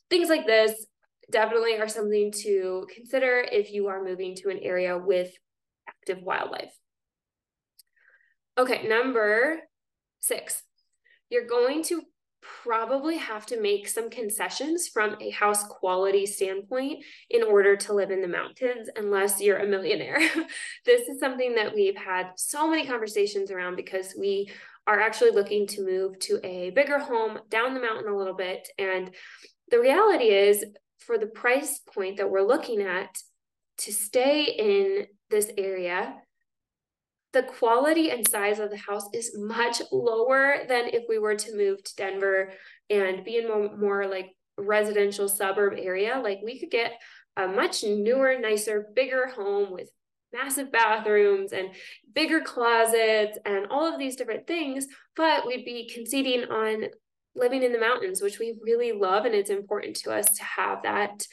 things 0.10 0.30
like 0.30 0.46
this 0.46 0.86
definitely 1.32 1.78
are 1.78 1.88
something 1.88 2.32
to 2.32 2.88
consider 2.94 3.46
if 3.52 3.72
you 3.72 3.88
are 3.88 4.04
moving 4.04 4.36
to 4.36 4.50
an 4.50 4.60
area 4.60 4.98
with 4.98 5.32
active 5.88 6.22
wildlife. 6.24 6.74
Okay, 8.58 8.88
number 8.88 9.60
six, 10.20 10.63
you're 11.30 11.48
going 11.48 11.84
to 11.84 12.02
probably 12.41 13.17
have 13.17 13.45
to 13.47 13.62
make 13.62 13.88
some 13.88 14.10
concessions 14.10 14.88
from 14.88 15.15
a 15.21 15.30
house 15.30 15.63
quality 15.63 16.25
standpoint 16.25 17.04
in 17.30 17.43
order 17.43 17.75
to 17.75 17.93
live 17.93 18.12
in 18.12 18.21
the 18.21 18.28
mountains 18.28 18.89
unless 18.95 19.41
you're 19.41 19.58
a 19.58 19.67
millionaire. 19.67 20.19
this 20.86 21.08
is 21.08 21.19
something 21.19 21.56
that 21.56 21.73
we've 21.73 21.97
had 21.97 22.32
so 22.36 22.69
many 22.69 22.86
conversations 22.86 23.52
around 23.52 23.75
because 23.75 24.15
we 24.17 24.49
are 24.88 24.99
actually 24.99 25.32
looking 25.32 25.67
to 25.67 25.86
move 25.86 26.17
to 26.19 26.39
a 26.43 26.71
bigger 26.71 26.99
home 26.99 27.39
down 27.49 27.73
the 27.73 27.82
mountain 27.82 28.12
a 28.12 28.17
little 28.17 28.34
bit 28.34 28.67
and 28.78 29.12
the 29.69 29.80
reality 29.80 30.25
is 30.25 30.65
for 30.97 31.17
the 31.17 31.28
price 31.28 31.80
point 31.93 32.17
that 32.17 32.30
we're 32.30 32.45
looking 32.45 32.82
at 32.82 33.17
to 33.78 33.93
stay 33.93 34.43
in 34.43 35.06
this 35.30 35.52
area 35.58 36.15
the 37.32 37.44
quality 37.44 38.10
and 38.10 38.28
size 38.28 38.60
of 38.60 38.72
the 38.72 38.78
house 38.78 39.08
is 39.13 39.38
much 39.38 39.82
lower 39.92 40.65
than 40.68 40.88
if 40.88 41.04
we 41.08 41.20
were 41.20 41.36
to 41.36 41.56
move 41.56 41.84
to 41.84 41.96
Denver 41.96 42.52
and 42.89 43.24
be 43.24 43.38
in 43.38 43.48
more, 43.48 43.78
more 43.78 44.08
like 44.08 44.32
residential 44.58 45.30
suburb 45.30 45.74
area. 45.78 46.20
Like 46.24 46.39
we 46.44 46.60
could 46.60 46.72
get 46.72 46.94
a 47.38 47.48
much 47.48 47.84
newer, 47.84 48.38
nicer, 48.39 48.88
bigger 48.96 49.28
home 49.28 49.72
with 49.72 49.89
massive 50.34 50.72
bathrooms 50.72 51.54
and 51.54 51.70
bigger 52.13 52.42
closets 52.42 53.38
and 53.46 53.68
all 53.70 53.92
of 53.92 54.00
these 54.00 54.15
different 54.15 54.48
things, 54.48 54.88
but 55.15 55.46
we'd 55.46 55.65
be 55.65 55.89
conceding 55.94 56.46
on 56.46 56.86
living 57.36 57.63
in 57.63 57.72
the 57.72 57.80
mountains, 57.80 58.22
which 58.22 58.39
we 58.39 58.58
really 58.62 58.92
love. 58.92 59.26
And 59.26 59.36
it's 59.36 59.50
important 59.50 59.96
to 59.98 60.12
us 60.12 60.26
to 60.38 60.44
have 60.44 60.84
that 60.84 61.24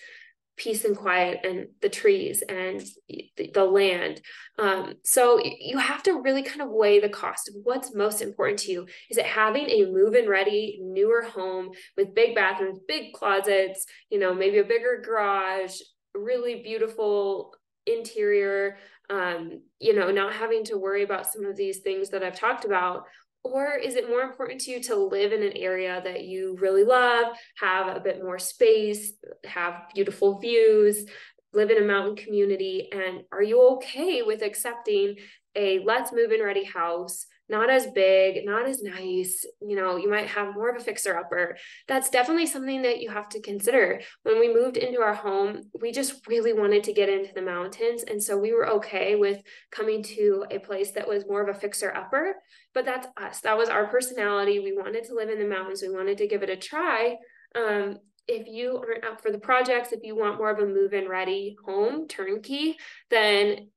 peace 0.57 0.85
and 0.85 0.97
quiet 0.97 1.40
and 1.45 1.69
the 1.83 1.88
trees 1.88 2.42
and 2.49 2.83
the, 3.09 3.51
the 3.53 3.64
land. 3.64 4.21
Um, 4.59 4.95
so 5.05 5.40
you 5.42 5.79
have 5.79 6.03
to 6.05 6.21
really 6.23 6.42
kind 6.42 6.62
of 6.62 6.71
weigh 6.71 6.99
the 7.01 7.09
cost 7.09 7.49
of 7.49 7.55
what's 7.62 7.95
most 7.95 8.23
important 8.23 8.61
to 8.61 8.73
you. 8.73 8.87
Is 9.11 9.19
it 9.19 9.27
having 9.27 9.69
a 9.69 9.87
move-in 9.87 10.29
ready, 10.29 10.79
newer 10.83 11.23
home 11.23 11.71
with 11.97 12.14
big 12.14 12.35
bathrooms, 12.35 12.79
big 12.88 13.12
closets, 13.12 13.85
you 14.11 14.19
know, 14.19 14.35
maybe 14.35 14.59
a 14.59 14.64
bigger 14.64 15.03
garage, 15.05 15.79
really 16.14 16.62
beautiful 16.62 17.55
interior, 17.87 18.79
um, 19.11 19.62
you 19.79 19.95
know, 19.95 20.11
not 20.11 20.33
having 20.33 20.64
to 20.64 20.79
worry 20.79 21.03
about 21.03 21.31
some 21.31 21.45
of 21.45 21.57
these 21.57 21.79
things 21.81 22.11
that 22.11 22.23
I've 22.23 22.38
talked 22.38 22.64
about, 22.64 23.05
or 23.53 23.77
is 23.77 23.95
it 23.95 24.09
more 24.09 24.23
important 24.23 24.61
to 24.63 24.71
you 24.71 24.83
to 24.85 24.97
live 24.97 25.33
in 25.33 25.43
an 25.43 25.57
area 25.57 26.01
that 26.05 26.25
you 26.25 26.57
really 26.61 26.85
love, 26.85 27.37
have 27.59 27.95
a 27.95 28.01
bit 28.01 28.23
more 28.23 28.39
space, 28.39 29.13
have 29.45 29.83
beautiful 29.95 30.39
views, 30.39 31.07
live 31.53 31.71
in 31.71 31.83
a 31.83 31.87
mountain 31.87 32.17
community? 32.17 32.89
And 32.93 33.23
are 33.33 33.43
you 33.43 33.63
okay 33.77 34.23
with 34.23 34.43
accepting 34.43 35.17
a 35.55 35.81
let's 35.85 36.13
move 36.13 36.33
in 36.33 36.43
ready 36.43 36.65
house 36.65 37.27
not 37.49 37.71
as 37.71 37.87
big, 37.89 38.45
not 38.45 38.67
as 38.67 38.83
nice. 38.83 39.45
You 39.61 39.77
know, 39.77 39.97
you 39.97 40.11
might 40.11 40.27
have 40.29 40.55
more 40.55 40.71
of 40.71 40.81
a 40.81 40.85
fixer 40.85 41.17
upper. 41.17 41.57
That's 41.87 42.11
definitely 42.11 42.47
something 42.47 42.83
that 42.83 43.01
you 43.01 43.11
have 43.11 43.29
to 43.31 43.41
consider. 43.41 44.01
When 44.23 44.41
we 44.41 44.53
moved 44.53 44.77
into 44.77 45.01
our 45.01 45.15
home, 45.15 45.71
we 45.81 45.93
just 45.93 46.27
really 46.27 46.53
wanted 46.53 46.85
to 46.85 46.93
get 46.93 47.09
into 47.09 47.33
the 47.35 47.43
mountains. 47.43 48.03
And 48.03 48.23
so 48.23 48.37
we 48.37 48.53
were 48.53 48.69
okay 48.71 49.15
with 49.15 49.43
coming 49.71 50.03
to 50.05 50.45
a 50.51 50.59
place 50.59 50.93
that 50.93 51.09
was 51.09 51.27
more 51.27 51.43
of 51.43 51.55
a 51.55 51.59
fixer 51.59 51.95
upper. 51.95 52.35
But 52.75 52.85
that's 52.85 53.07
us. 53.17 53.41
That 53.41 53.57
was 53.57 53.69
our 53.69 53.87
personality. 53.87 54.61
We 54.61 54.77
wanted 54.77 55.05
to 55.05 55.15
live 55.15 55.31
in 55.31 55.39
the 55.39 55.47
mountains, 55.47 55.83
we 55.83 55.91
wanted 55.91 56.19
to 56.19 56.27
give 56.27 56.43
it 56.43 56.51
a 56.51 56.57
try. 56.57 57.17
Um, 57.55 57.99
if 58.29 58.49
you 58.49 58.77
aren't 58.79 59.05
up 59.05 59.21
for 59.21 59.31
the 59.31 59.39
projects, 59.39 59.93
if 59.93 60.01
you 60.03 60.17
want 60.17 60.39
more 60.39 60.51
of 60.51 60.59
a 60.59 60.67
move 60.67 60.93
in 60.93 61.09
ready 61.09 61.57
home 61.65 62.09
turnkey, 62.09 62.77
then 63.09 63.69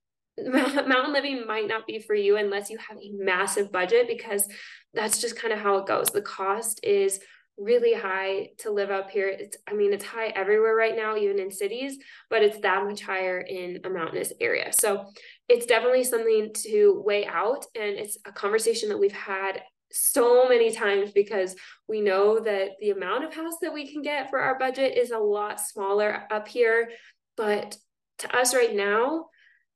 mountain 0.87 1.13
living 1.13 1.45
might 1.45 1.67
not 1.67 1.87
be 1.87 1.99
for 1.99 2.15
you 2.15 2.37
unless 2.37 2.69
you 2.69 2.77
have 2.77 2.97
a 2.97 3.11
massive 3.13 3.71
budget 3.71 4.07
because 4.07 4.47
that's 4.93 5.21
just 5.21 5.35
kind 5.35 5.53
of 5.53 5.59
how 5.59 5.77
it 5.77 5.87
goes. 5.87 6.07
The 6.07 6.21
cost 6.21 6.79
is 6.83 7.19
really 7.57 7.93
high 7.93 8.49
to 8.59 8.71
live 8.71 8.89
up 8.89 9.11
here. 9.11 9.27
It's, 9.27 9.57
I 9.67 9.73
mean, 9.73 9.93
it's 9.93 10.05
high 10.05 10.27
everywhere 10.27 10.75
right 10.75 10.95
now, 10.95 11.17
even 11.17 11.39
in 11.39 11.51
cities, 11.51 11.97
but 12.29 12.41
it's 12.41 12.59
that 12.61 12.85
much 12.85 13.01
higher 13.01 13.41
in 13.41 13.81
a 13.83 13.89
mountainous 13.89 14.31
area. 14.39 14.71
So 14.71 15.05
it's 15.49 15.65
definitely 15.65 16.05
something 16.05 16.51
to 16.67 17.03
weigh 17.05 17.25
out. 17.25 17.65
And 17.75 17.97
it's 17.97 18.17
a 18.25 18.31
conversation 18.31 18.89
that 18.89 18.99
we've 18.99 19.11
had 19.11 19.61
so 19.91 20.47
many 20.47 20.71
times 20.71 21.11
because 21.11 21.55
we 21.87 21.99
know 21.99 22.39
that 22.39 22.71
the 22.79 22.91
amount 22.91 23.25
of 23.25 23.33
house 23.33 23.57
that 23.61 23.73
we 23.73 23.91
can 23.91 24.01
get 24.01 24.29
for 24.29 24.39
our 24.39 24.57
budget 24.57 24.97
is 24.97 25.11
a 25.11 25.17
lot 25.17 25.59
smaller 25.59 26.23
up 26.31 26.47
here. 26.47 26.89
But 27.35 27.75
to 28.19 28.37
us 28.37 28.53
right 28.53 28.75
now, 28.75 29.25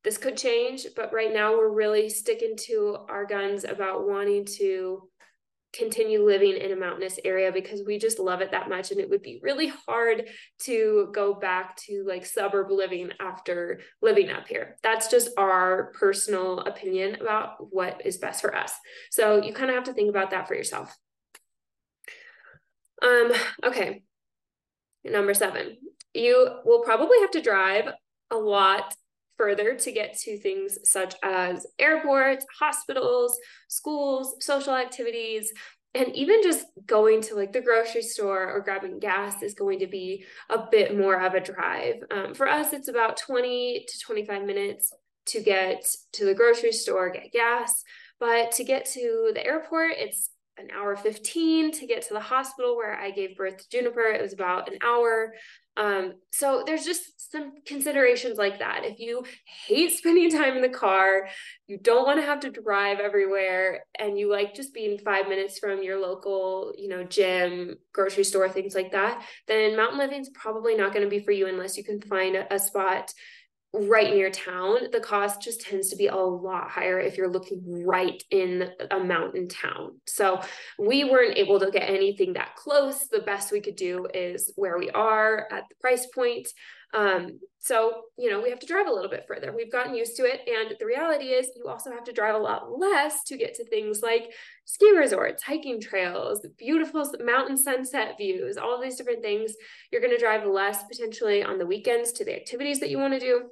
this 0.03 0.17
could 0.17 0.37
change, 0.37 0.85
but 0.95 1.13
right 1.13 1.33
now 1.33 1.53
we're 1.53 1.71
really 1.71 2.09
sticking 2.09 2.55
to 2.67 2.97
our 3.09 3.25
guns 3.25 3.63
about 3.63 4.07
wanting 4.07 4.45
to 4.57 5.09
continue 5.73 6.23
living 6.23 6.55
in 6.55 6.71
a 6.71 6.75
mountainous 6.75 7.19
area 7.25 7.51
because 7.51 7.81
we 7.85 7.97
just 7.97 8.19
love 8.19 8.41
it 8.41 8.51
that 8.51 8.69
much. 8.69 8.91
And 8.91 8.99
it 8.99 9.09
would 9.09 9.23
be 9.23 9.39
really 9.41 9.71
hard 9.87 10.27
to 10.63 11.09
go 11.13 11.33
back 11.33 11.77
to 11.87 12.05
like 12.07 12.25
suburb 12.25 12.69
living 12.69 13.11
after 13.19 13.81
living 14.01 14.29
up 14.29 14.47
here. 14.47 14.75
That's 14.83 15.07
just 15.07 15.29
our 15.37 15.91
personal 15.97 16.59
opinion 16.59 17.15
about 17.15 17.73
what 17.73 18.05
is 18.05 18.17
best 18.17 18.41
for 18.41 18.55
us. 18.55 18.73
So 19.09 19.41
you 19.41 19.53
kind 19.53 19.69
of 19.69 19.75
have 19.75 19.85
to 19.85 19.93
think 19.93 20.09
about 20.09 20.29
that 20.29 20.47
for 20.47 20.53
yourself. 20.53 20.95
Um 23.01 23.31
okay. 23.65 24.03
Number 25.03 25.33
7 25.33 25.77
you 26.13 26.59
will 26.63 26.81
probably 26.81 27.19
have 27.21 27.31
to 27.31 27.41
drive 27.41 27.85
a 28.29 28.35
lot 28.35 28.93
further 29.37 29.75
to 29.75 29.91
get 29.91 30.17
to 30.19 30.37
things 30.39 30.77
such 30.83 31.15
as 31.23 31.65
airports, 31.79 32.45
hospitals, 32.59 33.37
schools, 33.67 34.35
social 34.39 34.75
activities, 34.75 35.51
and 35.95 36.15
even 36.15 36.41
just 36.41 36.65
going 36.85 37.21
to 37.21 37.35
like 37.35 37.53
the 37.53 37.61
grocery 37.61 38.01
store 38.01 38.51
or 38.51 38.61
grabbing 38.61 38.99
gas 38.99 39.43
is 39.43 39.53
going 39.53 39.79
to 39.79 39.87
be 39.87 40.25
a 40.49 40.65
bit 40.71 40.97
more 40.97 41.21
of 41.21 41.35
a 41.35 41.39
drive. 41.39 41.95
Um, 42.09 42.33
for 42.33 42.47
us, 42.47 42.73
it's 42.73 42.87
about 42.87 43.17
20 43.17 43.85
to 43.87 43.99
25 43.99 44.43
minutes 44.43 44.91
to 45.27 45.41
get 45.41 45.85
to 46.13 46.25
the 46.25 46.33
grocery 46.33 46.71
store, 46.71 47.11
get 47.11 47.31
gas. 47.31 47.83
But 48.19 48.53
to 48.53 48.63
get 48.63 48.85
to 48.93 49.31
the 49.33 49.45
airport, 49.45 49.93
it's 49.97 50.29
an 50.57 50.67
hour 50.75 50.95
15 50.95 51.71
to 51.71 51.87
get 51.87 52.03
to 52.03 52.13
the 52.13 52.19
hospital 52.19 52.75
where 52.75 52.95
I 52.95 53.11
gave 53.11 53.37
birth 53.37 53.57
to 53.57 53.69
Juniper. 53.69 54.01
It 54.01 54.21
was 54.21 54.33
about 54.33 54.71
an 54.71 54.79
hour. 54.83 55.33
Um, 55.75 56.13
so 56.31 56.63
there's 56.65 56.85
just 56.85 57.31
some 57.31 57.53
considerations 57.65 58.37
like 58.37 58.59
that. 58.59 58.81
If 58.83 58.99
you 58.99 59.23
hate 59.65 59.91
spending 59.91 60.29
time 60.37 60.55
in 60.55 60.61
the 60.61 60.69
car, 60.69 61.27
you 61.65 61.77
don't 61.77 62.05
want 62.05 62.19
to 62.19 62.25
have 62.25 62.41
to 62.41 62.51
drive 62.51 62.99
everywhere, 62.99 63.85
and 63.97 64.17
you 64.17 64.29
like 64.29 64.53
just 64.53 64.73
being 64.73 64.99
five 64.99 65.27
minutes 65.27 65.57
from 65.57 65.81
your 65.81 65.99
local, 65.99 66.73
you 66.77 66.89
know, 66.89 67.03
gym, 67.03 67.75
grocery 67.91 68.23
store, 68.23 68.49
things 68.49 68.75
like 68.75 68.91
that, 68.91 69.25
then 69.47 69.75
mountain 69.75 69.97
living 69.97 70.21
is 70.21 70.29
probably 70.29 70.75
not 70.75 70.93
going 70.93 71.03
to 71.03 71.09
be 71.09 71.19
for 71.19 71.31
you 71.31 71.47
unless 71.47 71.75
you 71.75 71.83
can 71.83 71.99
find 72.01 72.35
a, 72.35 72.53
a 72.53 72.59
spot 72.59 73.11
right 73.73 74.13
near 74.13 74.29
town, 74.29 74.91
the 74.91 74.99
cost 74.99 75.41
just 75.41 75.61
tends 75.61 75.89
to 75.89 75.95
be 75.95 76.07
a 76.07 76.15
lot 76.15 76.69
higher 76.69 76.99
if 76.99 77.17
you're 77.17 77.29
looking 77.29 77.83
right 77.85 78.21
in 78.29 78.69
a 78.91 78.99
mountain 78.99 79.47
town. 79.47 79.99
So 80.05 80.41
we 80.77 81.03
weren't 81.05 81.37
able 81.37 81.59
to 81.59 81.71
get 81.71 81.89
anything 81.89 82.33
that 82.33 82.55
close. 82.55 83.07
The 83.07 83.21
best 83.21 83.51
we 83.51 83.61
could 83.61 83.75
do 83.75 84.07
is 84.13 84.53
where 84.55 84.77
we 84.77 84.91
are 84.91 85.47
at 85.51 85.63
the 85.69 85.75
price 85.81 86.05
point. 86.13 86.47
Um, 86.93 87.39
so, 87.57 88.03
you 88.15 88.29
know, 88.29 88.39
we 88.39 88.51
have 88.51 88.59
to 88.59 88.67
drive 88.67 88.85
a 88.85 88.93
little 88.93 89.09
bit 89.09 89.25
further. 89.27 89.51
We've 89.55 89.71
gotten 89.71 89.95
used 89.95 90.15
to 90.17 90.23
it. 90.23 90.41
And 90.47 90.75
the 90.79 90.85
reality 90.85 91.29
is, 91.29 91.49
you 91.55 91.67
also 91.67 91.89
have 91.89 92.03
to 92.03 92.13
drive 92.13 92.35
a 92.35 92.37
lot 92.37 92.77
less 92.77 93.23
to 93.23 93.37
get 93.37 93.55
to 93.55 93.65
things 93.65 94.03
like 94.03 94.31
ski 94.65 94.95
resorts, 94.95 95.41
hiking 95.41 95.81
trails, 95.81 96.45
beautiful 96.59 97.11
mountain 97.23 97.57
sunset 97.57 98.17
views, 98.19 98.57
all 98.57 98.79
these 98.79 98.97
different 98.97 99.23
things. 99.23 99.53
You're 99.91 100.01
going 100.01 100.13
to 100.13 100.19
drive 100.19 100.45
less 100.45 100.83
potentially 100.83 101.43
on 101.43 101.57
the 101.57 101.65
weekends 101.65 102.11
to 102.11 102.25
the 102.25 102.35
activities 102.35 102.79
that 102.81 102.91
you 102.91 102.99
want 102.99 103.13
to 103.13 103.19
do 103.19 103.49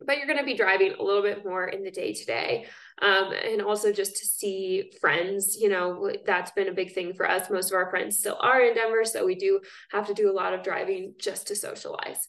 but 0.00 0.18
you're 0.18 0.26
going 0.26 0.38
to 0.38 0.44
be 0.44 0.56
driving 0.56 0.92
a 0.98 1.02
little 1.02 1.22
bit 1.22 1.44
more 1.44 1.66
in 1.66 1.82
the 1.82 1.90
day 1.90 2.12
to 2.12 2.24
day 2.24 2.66
um, 3.02 3.32
and 3.32 3.62
also 3.62 3.92
just 3.92 4.16
to 4.16 4.26
see 4.26 4.90
friends 5.00 5.56
you 5.58 5.68
know 5.68 6.10
that's 6.26 6.50
been 6.52 6.68
a 6.68 6.74
big 6.74 6.92
thing 6.92 7.14
for 7.14 7.28
us 7.28 7.50
most 7.50 7.70
of 7.70 7.76
our 7.76 7.90
friends 7.90 8.18
still 8.18 8.38
are 8.40 8.62
in 8.62 8.74
denver 8.74 9.04
so 9.04 9.24
we 9.24 9.34
do 9.34 9.60
have 9.90 10.06
to 10.06 10.14
do 10.14 10.30
a 10.30 10.32
lot 10.32 10.54
of 10.54 10.62
driving 10.62 11.14
just 11.18 11.46
to 11.48 11.56
socialize 11.56 12.28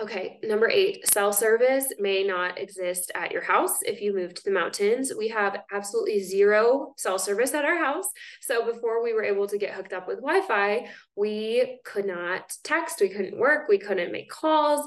Okay, 0.00 0.38
number 0.42 0.66
eight, 0.70 1.06
cell 1.12 1.30
service 1.30 1.92
may 1.98 2.24
not 2.24 2.58
exist 2.58 3.12
at 3.14 3.32
your 3.32 3.42
house 3.42 3.82
if 3.82 4.00
you 4.00 4.14
move 4.14 4.32
to 4.32 4.42
the 4.44 4.50
mountains. 4.50 5.12
We 5.16 5.28
have 5.28 5.60
absolutely 5.70 6.22
zero 6.22 6.94
cell 6.96 7.18
service 7.18 7.52
at 7.52 7.66
our 7.66 7.76
house. 7.76 8.06
So 8.40 8.64
before 8.64 9.02
we 9.02 9.12
were 9.12 9.24
able 9.24 9.46
to 9.48 9.58
get 9.58 9.74
hooked 9.74 9.92
up 9.92 10.08
with 10.08 10.22
Wi 10.22 10.40
Fi, 10.46 10.88
we 11.16 11.80
could 11.84 12.06
not 12.06 12.50
text, 12.64 13.02
we 13.02 13.10
couldn't 13.10 13.38
work, 13.38 13.68
we 13.68 13.76
couldn't 13.76 14.10
make 14.10 14.30
calls 14.30 14.86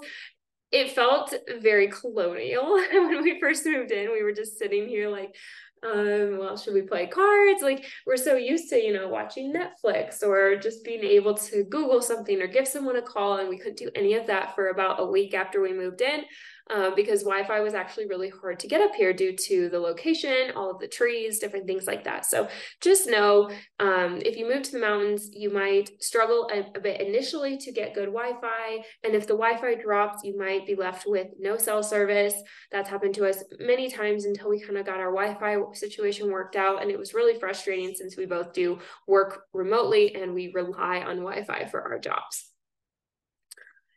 it 0.74 0.92
felt 0.92 1.34
very 1.62 1.88
colonial 1.88 2.74
when 2.92 3.22
we 3.22 3.40
first 3.40 3.66
moved 3.66 3.92
in. 3.92 4.12
We 4.12 4.24
were 4.24 4.34
just 4.34 4.58
sitting 4.58 4.88
here 4.90 5.08
like, 5.08 5.36
um, 5.84 6.40
well, 6.40 6.58
should 6.58 6.74
we 6.74 6.82
play 6.82 7.06
cards? 7.06 7.62
Like 7.62 7.86
we're 8.08 8.18
so 8.18 8.36
used 8.36 8.70
to, 8.70 8.82
you 8.82 8.92
know, 8.92 9.08
watching 9.08 9.54
Netflix 9.54 10.24
or 10.24 10.56
just 10.56 10.84
being 10.84 11.04
able 11.04 11.36
to 11.36 11.64
Google 11.66 12.02
something 12.02 12.42
or 12.42 12.48
give 12.48 12.68
someone 12.68 12.96
a 12.96 13.02
call. 13.02 13.38
And 13.38 13.50
we 13.50 13.58
couldn't 13.58 13.78
do 13.78 13.92
any 13.94 14.16
of 14.16 14.26
that 14.28 14.56
for 14.56 14.70
about 14.70 15.00
a 15.00 15.06
week 15.06 15.36
after 15.36 15.62
we 15.62 15.74
moved 15.74 16.02
in 16.02 16.24
um, 16.72 16.94
because 16.96 17.24
Wi 17.24 17.46
Fi 17.46 17.60
was 17.60 17.74
actually 17.74 18.08
really 18.08 18.30
hard 18.30 18.60
to 18.60 18.68
get 18.68 18.82
up 18.82 18.96
here 18.96 19.14
due 19.14 19.36
to 19.36 19.70
the 19.70 19.80
location, 19.80 20.52
all 20.56 20.72
of 20.72 20.80
the 20.80 20.88
trees, 20.88 21.40
different 21.40 21.68
things 21.68 21.86
like 21.88 22.04
that. 22.06 22.26
So 22.26 22.48
just 22.82 23.08
know 23.08 23.50
um, 23.80 24.22
if 24.26 24.38
you 24.38 24.48
move 24.48 24.64
to 24.64 24.72
the 24.72 24.80
mountains, 24.80 25.30
you 25.34 25.52
might 25.52 25.90
struggle 26.02 26.50
a, 26.54 26.78
a 26.78 26.82
bit 26.82 27.02
initially 27.02 27.58
to 27.58 27.72
get 27.72 27.94
good 27.94 28.08
Wi 28.08 28.34
Fi. 28.40 28.84
And 29.04 29.14
if 29.14 29.28
the 29.28 29.36
Wi 29.36 29.60
Fi 29.60 29.76
drops, 29.82 30.24
you 30.24 30.38
might 30.38 30.66
be 30.66 30.76
left 30.76 31.06
with 31.06 31.28
no 31.40 31.58
cell 31.58 31.84
service. 31.84 32.36
That's 32.72 32.90
happened 32.90 33.16
to 33.16 33.28
us 33.28 33.44
many 33.60 33.90
times 33.90 34.26
until 34.26 34.50
we 34.50 34.62
kind 34.62 34.78
of 34.78 34.86
got 34.86 35.00
our 35.00 35.14
Wi 35.14 35.36
Fi 35.36 35.58
situation 35.74 36.32
worked 36.32 36.56
out. 36.56 36.82
And 36.82 36.90
it 36.90 37.00
was 37.00 37.14
really 37.14 37.40
frustrating 37.40 37.94
since 37.96 38.16
we 38.16 38.26
both 38.26 38.54
do 38.54 38.80
work 39.08 39.44
remotely 39.54 40.16
and 40.16 40.34
we 40.34 40.52
rely 40.54 41.00
on 41.00 41.18
Wi 41.18 41.44
Fi 41.44 41.66
for 41.66 41.82
our 41.82 42.00
jobs. 42.00 42.53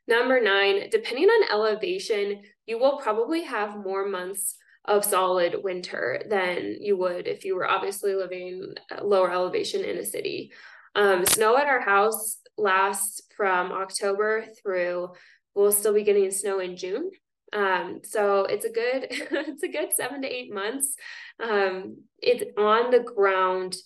Number 0.08 0.40
nine, 0.40 0.88
depending 0.90 1.28
on 1.28 1.50
elevation, 1.50 2.42
you 2.66 2.78
will 2.78 2.98
probably 2.98 3.42
have 3.42 3.76
more 3.76 4.08
months 4.08 4.56
of 4.84 5.04
solid 5.04 5.56
winter 5.64 6.22
than 6.28 6.76
you 6.80 6.96
would 6.96 7.26
if 7.26 7.44
you 7.44 7.56
were 7.56 7.68
obviously 7.68 8.14
living 8.14 8.74
lower 9.02 9.30
elevation 9.30 9.84
in 9.84 9.98
a 9.98 10.04
city. 10.04 10.52
Um, 10.94 11.26
snow 11.26 11.56
at 11.56 11.66
our 11.66 11.80
house 11.80 12.38
lasts 12.56 13.20
from 13.36 13.72
October 13.72 14.44
through, 14.62 15.10
we'll 15.54 15.72
still 15.72 15.92
be 15.92 16.04
getting 16.04 16.30
snow 16.30 16.60
in 16.60 16.76
June. 16.76 17.10
Um, 17.52 18.00
so 18.04 18.44
it's 18.44 18.64
a 18.64 18.70
good, 18.70 19.06
it's 19.10 19.62
a 19.62 19.68
good 19.68 19.92
seven 19.92 20.22
to 20.22 20.28
eight 20.28 20.52
months. 20.52 20.94
Um, 21.42 21.98
it's 22.18 22.44
on 22.56 22.90
the 22.90 23.00
ground 23.00 23.76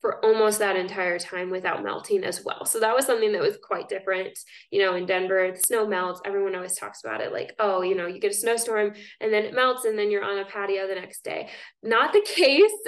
for 0.00 0.24
almost 0.24 0.60
that 0.60 0.76
entire 0.76 1.18
time 1.18 1.50
without 1.50 1.82
melting 1.82 2.22
as 2.22 2.44
well. 2.44 2.64
So 2.64 2.78
that 2.80 2.94
was 2.94 3.04
something 3.04 3.32
that 3.32 3.42
was 3.42 3.58
quite 3.62 3.88
different. 3.88 4.38
You 4.70 4.82
know, 4.82 4.94
in 4.94 5.06
Denver, 5.06 5.50
the 5.52 5.58
snow 5.58 5.86
melts. 5.86 6.20
Everyone 6.24 6.54
always 6.54 6.76
talks 6.76 7.02
about 7.02 7.20
it 7.20 7.32
like, 7.32 7.54
oh, 7.58 7.82
you 7.82 7.96
know, 7.96 8.06
you 8.06 8.20
get 8.20 8.30
a 8.30 8.34
snowstorm 8.34 8.94
and 9.20 9.32
then 9.32 9.44
it 9.44 9.54
melts 9.54 9.84
and 9.84 9.98
then 9.98 10.10
you're 10.10 10.24
on 10.24 10.38
a 10.38 10.44
patio 10.44 10.86
the 10.86 10.94
next 10.94 11.24
day. 11.24 11.48
Not 11.82 12.12
the 12.12 12.20
case 12.26 12.70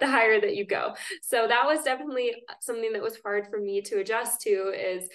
the 0.00 0.06
higher 0.06 0.40
that 0.40 0.56
you 0.56 0.66
go. 0.66 0.94
So 1.22 1.46
that 1.46 1.66
was 1.66 1.84
definitely 1.84 2.32
something 2.60 2.92
that 2.94 3.02
was 3.02 3.18
hard 3.22 3.46
for 3.50 3.60
me 3.60 3.82
to 3.82 4.00
adjust 4.00 4.40
to 4.42 4.50
is 4.50 5.08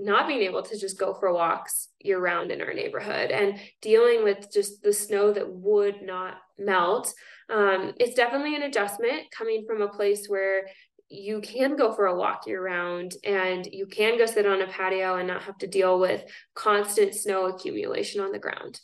not 0.00 0.26
being 0.26 0.42
able 0.42 0.62
to 0.62 0.78
just 0.78 0.98
go 0.98 1.14
for 1.14 1.32
walks 1.32 1.88
year 2.00 2.18
round 2.18 2.50
in 2.50 2.60
our 2.60 2.74
neighborhood 2.74 3.30
and 3.30 3.58
dealing 3.80 4.24
with 4.24 4.52
just 4.52 4.82
the 4.82 4.92
snow 4.92 5.32
that 5.32 5.48
would 5.48 6.02
not 6.02 6.34
melt. 6.58 7.14
Um, 7.52 7.92
it's 7.98 8.14
definitely 8.14 8.56
an 8.56 8.62
adjustment 8.62 9.30
coming 9.30 9.64
from 9.66 9.82
a 9.82 9.88
place 9.88 10.26
where 10.26 10.66
you 11.08 11.40
can 11.40 11.76
go 11.76 11.92
for 11.92 12.06
a 12.06 12.16
walk 12.16 12.46
year 12.46 12.62
round 12.62 13.14
and 13.24 13.68
you 13.70 13.86
can 13.86 14.18
go 14.18 14.26
sit 14.26 14.46
on 14.46 14.62
a 14.62 14.66
patio 14.66 15.16
and 15.16 15.28
not 15.28 15.42
have 15.42 15.58
to 15.58 15.66
deal 15.66 16.00
with 16.00 16.24
constant 16.54 17.14
snow 17.14 17.46
accumulation 17.46 18.20
on 18.20 18.32
the 18.32 18.38
ground. 18.38 18.80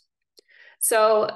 So, 0.79 1.31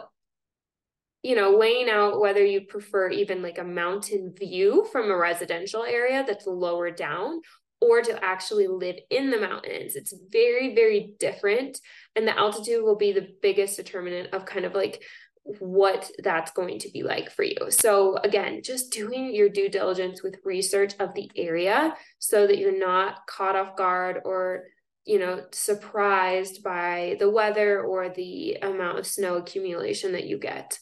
you 1.23 1.35
know, 1.35 1.57
weighing 1.57 1.89
out 1.89 2.21
whether 2.21 2.45
you 2.45 2.63
prefer 2.63 3.09
even 3.11 3.43
like 3.43 3.59
a 3.59 3.65
mountain 3.65 4.35
view 4.39 4.87
from 4.93 5.11
a 5.11 5.17
residential 5.17 5.83
area 5.83 6.23
that's 6.27 6.47
lower 6.47 6.91
down 6.91 7.41
or 7.81 8.01
to 8.01 8.25
actually 8.25 8.67
live 8.67 8.97
in 9.11 9.31
the 9.31 9.41
mountains. 9.41 9.97
It's 9.97 10.15
very, 10.31 10.75
very 10.75 11.15
different. 11.19 11.79
And 12.17 12.27
the 12.27 12.39
altitude 12.39 12.83
will 12.83 12.97
be 12.97 13.13
the 13.13 13.29
biggest 13.43 13.77
determinant 13.77 14.33
of 14.33 14.47
kind 14.47 14.65
of 14.65 14.75
like 14.75 15.03
what 15.45 16.11
that's 16.19 16.51
going 16.53 16.79
to 16.81 16.91
be 16.91 17.03
like 17.03 17.31
for 17.31 17.43
you. 17.43 17.71
So, 17.71 18.17
again, 18.17 18.63
just 18.63 18.93
doing 18.93 19.35
your 19.35 19.49
due 19.49 19.69
diligence 19.69 20.23
with 20.23 20.41
research 20.45 20.95
of 20.99 21.15
the 21.15 21.31
area 21.37 21.95
so 22.19 22.47
that 22.47 22.59
you're 22.59 22.79
not 22.79 23.27
caught 23.27 23.57
off 23.57 23.77
guard 23.77 24.21
or 24.25 24.65
you 25.05 25.19
know, 25.19 25.45
surprised 25.53 26.63
by 26.63 27.17
the 27.19 27.29
weather 27.29 27.83
or 27.83 28.09
the 28.09 28.55
amount 28.63 28.99
of 28.99 29.07
snow 29.07 29.37
accumulation 29.37 30.13
that 30.13 30.25
you 30.25 30.39
get. 30.39 30.79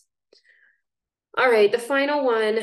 All 1.37 1.51
right, 1.51 1.73
the 1.73 1.79
final 1.79 2.25
one, 2.25 2.61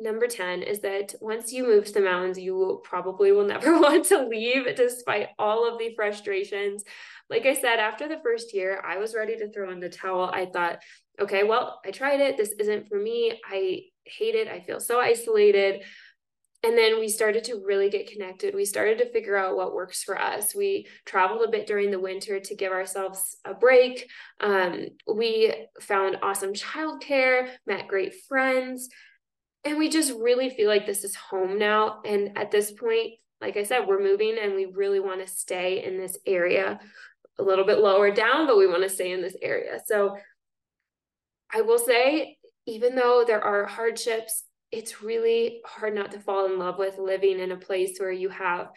number 0.00 0.26
10, 0.26 0.62
is 0.62 0.80
that 0.80 1.14
once 1.20 1.52
you 1.52 1.64
move 1.64 1.86
to 1.86 1.92
the 1.92 2.00
mountains, 2.00 2.38
you 2.38 2.80
probably 2.84 3.32
will 3.32 3.46
never 3.46 3.78
want 3.80 4.06
to 4.06 4.26
leave 4.26 4.74
despite 4.76 5.28
all 5.38 5.70
of 5.70 5.78
the 5.78 5.94
frustrations. 5.94 6.84
Like 7.28 7.46
I 7.46 7.54
said, 7.54 7.78
after 7.78 8.08
the 8.08 8.20
first 8.22 8.54
year, 8.54 8.82
I 8.84 8.98
was 8.98 9.14
ready 9.14 9.36
to 9.36 9.50
throw 9.52 9.70
in 9.70 9.80
the 9.80 9.88
towel. 9.88 10.30
I 10.32 10.46
thought, 10.46 10.78
okay, 11.20 11.44
well, 11.44 11.80
I 11.84 11.90
tried 11.90 12.20
it. 12.20 12.36
This 12.36 12.52
isn't 12.58 12.88
for 12.88 12.98
me. 12.98 13.40
I 13.48 13.82
hate 14.04 14.34
it. 14.34 14.48
I 14.48 14.60
feel 14.60 14.80
so 14.80 14.98
isolated 14.98 15.82
and 16.62 16.76
then 16.76 17.00
we 17.00 17.08
started 17.08 17.44
to 17.44 17.62
really 17.64 17.88
get 17.88 18.10
connected. 18.10 18.54
We 18.54 18.66
started 18.66 18.98
to 18.98 19.10
figure 19.10 19.36
out 19.36 19.56
what 19.56 19.72
works 19.72 20.02
for 20.02 20.20
us. 20.20 20.54
We 20.54 20.86
traveled 21.06 21.42
a 21.42 21.50
bit 21.50 21.66
during 21.66 21.90
the 21.90 22.00
winter 22.00 22.38
to 22.38 22.54
give 22.54 22.70
ourselves 22.70 23.38
a 23.46 23.54
break. 23.54 24.10
Um, 24.40 24.88
we 25.10 25.54
found 25.80 26.18
awesome 26.22 26.52
childcare, 26.52 27.48
met 27.66 27.88
great 27.88 28.14
friends, 28.28 28.90
and 29.64 29.78
we 29.78 29.88
just 29.88 30.12
really 30.18 30.50
feel 30.50 30.68
like 30.68 30.86
this 30.86 31.04
is 31.04 31.14
home 31.14 31.58
now. 31.58 32.00
And 32.04 32.36
at 32.36 32.50
this 32.50 32.72
point, 32.72 33.14
like 33.40 33.56
I 33.56 33.62
said, 33.62 33.86
we're 33.86 34.02
moving 34.02 34.36
and 34.40 34.54
we 34.54 34.66
really 34.66 35.00
want 35.00 35.26
to 35.26 35.32
stay 35.32 35.84
in 35.84 35.98
this 35.98 36.18
area 36.26 36.78
a 37.38 37.42
little 37.42 37.64
bit 37.64 37.78
lower 37.78 38.10
down, 38.10 38.46
but 38.46 38.58
we 38.58 38.66
want 38.66 38.82
to 38.82 38.88
stay 38.88 39.12
in 39.12 39.22
this 39.22 39.36
area. 39.40 39.80
So 39.86 40.16
I 41.52 41.62
will 41.62 41.78
say, 41.78 42.36
even 42.66 42.94
though 42.94 43.24
there 43.26 43.42
are 43.42 43.64
hardships 43.64 44.44
it's 44.72 45.02
really 45.02 45.60
hard 45.64 45.94
not 45.94 46.12
to 46.12 46.20
fall 46.20 46.46
in 46.46 46.58
love 46.58 46.78
with 46.78 46.98
living 46.98 47.40
in 47.40 47.52
a 47.52 47.56
place 47.56 47.98
where 47.98 48.12
you 48.12 48.28
have 48.28 48.68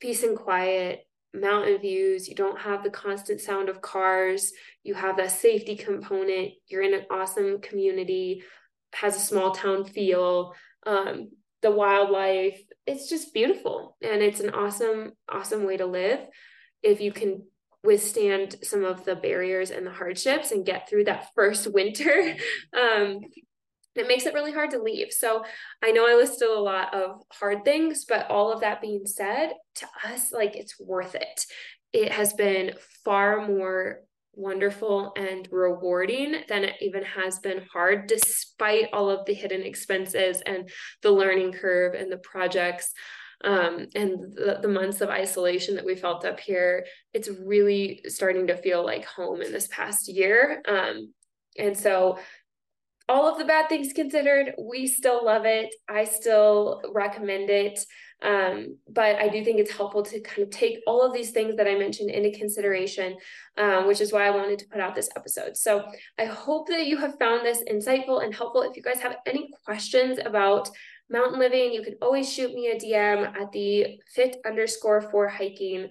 peace 0.00 0.22
and 0.22 0.36
quiet, 0.36 1.00
mountain 1.32 1.78
views, 1.78 2.28
you 2.28 2.34
don't 2.34 2.60
have 2.60 2.82
the 2.82 2.90
constant 2.90 3.40
sound 3.40 3.68
of 3.68 3.80
cars, 3.80 4.52
you 4.82 4.94
have 4.94 5.16
that 5.16 5.30
safety 5.30 5.76
component, 5.76 6.52
you're 6.66 6.82
in 6.82 6.94
an 6.94 7.06
awesome 7.10 7.60
community, 7.60 8.42
has 8.94 9.16
a 9.16 9.20
small 9.20 9.52
town 9.52 9.84
feel, 9.84 10.54
um, 10.86 11.30
the 11.62 11.70
wildlife, 11.70 12.60
it's 12.86 13.08
just 13.08 13.34
beautiful 13.34 13.96
and 14.02 14.22
it's 14.22 14.40
an 14.40 14.50
awesome, 14.50 15.12
awesome 15.28 15.64
way 15.64 15.76
to 15.76 15.86
live 15.86 16.20
if 16.82 17.00
you 17.00 17.12
can 17.12 17.42
withstand 17.82 18.56
some 18.62 18.84
of 18.84 19.04
the 19.04 19.16
barriers 19.16 19.70
and 19.70 19.86
the 19.86 19.90
hardships 19.90 20.52
and 20.52 20.66
get 20.66 20.88
through 20.88 21.04
that 21.04 21.28
first 21.34 21.72
winter 21.72 22.36
um, 22.78 23.20
it 23.94 24.06
makes 24.06 24.26
it 24.26 24.34
really 24.34 24.52
hard 24.52 24.70
to 24.70 24.82
leave. 24.82 25.12
So 25.12 25.44
I 25.82 25.90
know 25.90 26.06
I 26.06 26.14
listed 26.14 26.48
a 26.48 26.60
lot 26.60 26.94
of 26.94 27.22
hard 27.32 27.64
things, 27.64 28.04
but 28.04 28.30
all 28.30 28.52
of 28.52 28.60
that 28.60 28.80
being 28.80 29.04
said, 29.04 29.52
to 29.76 29.86
us, 30.06 30.32
like 30.32 30.56
it's 30.56 30.78
worth 30.78 31.14
it. 31.14 31.44
It 31.92 32.12
has 32.12 32.32
been 32.32 32.74
far 33.04 33.46
more 33.46 34.00
wonderful 34.34 35.12
and 35.16 35.48
rewarding 35.50 36.36
than 36.48 36.64
it 36.64 36.76
even 36.80 37.02
has 37.04 37.38
been 37.38 37.62
hard, 37.72 38.06
despite 38.06 38.88
all 38.92 39.10
of 39.10 39.26
the 39.26 39.34
hidden 39.34 39.62
expenses 39.62 40.40
and 40.42 40.70
the 41.02 41.10
learning 41.10 41.52
curve 41.52 41.94
and 41.94 42.10
the 42.10 42.18
projects. 42.18 42.92
Um, 43.42 43.86
and 43.94 44.34
the, 44.34 44.58
the 44.60 44.68
months 44.68 45.00
of 45.00 45.08
isolation 45.08 45.74
that 45.76 45.86
we 45.86 45.94
felt 45.94 46.26
up 46.26 46.38
here, 46.38 46.84
it's 47.14 47.28
really 47.28 48.02
starting 48.06 48.48
to 48.48 48.56
feel 48.56 48.84
like 48.84 49.06
home 49.06 49.40
in 49.40 49.50
this 49.50 49.66
past 49.68 50.08
year. 50.08 50.62
Um, 50.68 51.14
and 51.58 51.76
so 51.76 52.18
all 53.08 53.26
of 53.26 53.38
the 53.38 53.44
bad 53.44 53.68
things 53.68 53.92
considered, 53.92 54.54
we 54.58 54.86
still 54.86 55.24
love 55.24 55.46
it. 55.46 55.74
I 55.88 56.04
still 56.04 56.82
recommend 56.92 57.50
it. 57.50 57.80
Um, 58.22 58.76
but 58.88 59.16
I 59.16 59.28
do 59.28 59.42
think 59.44 59.58
it's 59.58 59.72
helpful 59.72 60.02
to 60.02 60.20
kind 60.20 60.42
of 60.42 60.50
take 60.50 60.80
all 60.86 61.02
of 61.02 61.12
these 61.12 61.30
things 61.30 61.56
that 61.56 61.66
I 61.66 61.76
mentioned 61.76 62.10
into 62.10 62.36
consideration, 62.36 63.16
um, 63.56 63.86
which 63.86 64.00
is 64.00 64.12
why 64.12 64.26
I 64.26 64.30
wanted 64.30 64.58
to 64.58 64.68
put 64.68 64.80
out 64.80 64.94
this 64.94 65.08
episode. 65.16 65.56
So 65.56 65.84
I 66.18 66.26
hope 66.26 66.68
that 66.68 66.86
you 66.86 66.98
have 66.98 67.18
found 67.18 67.44
this 67.44 67.62
insightful 67.70 68.22
and 68.22 68.34
helpful. 68.34 68.62
If 68.62 68.76
you 68.76 68.82
guys 68.82 69.00
have 69.00 69.16
any 69.26 69.50
questions 69.64 70.18
about 70.24 70.70
mountain 71.08 71.38
living, 71.38 71.72
you 71.72 71.82
can 71.82 71.94
always 72.02 72.32
shoot 72.32 72.52
me 72.52 72.68
a 72.68 72.76
DM 72.76 73.40
at 73.40 73.52
the 73.52 74.00
fit 74.14 74.36
underscore 74.46 75.00
for 75.10 75.28
hiking 75.28 75.88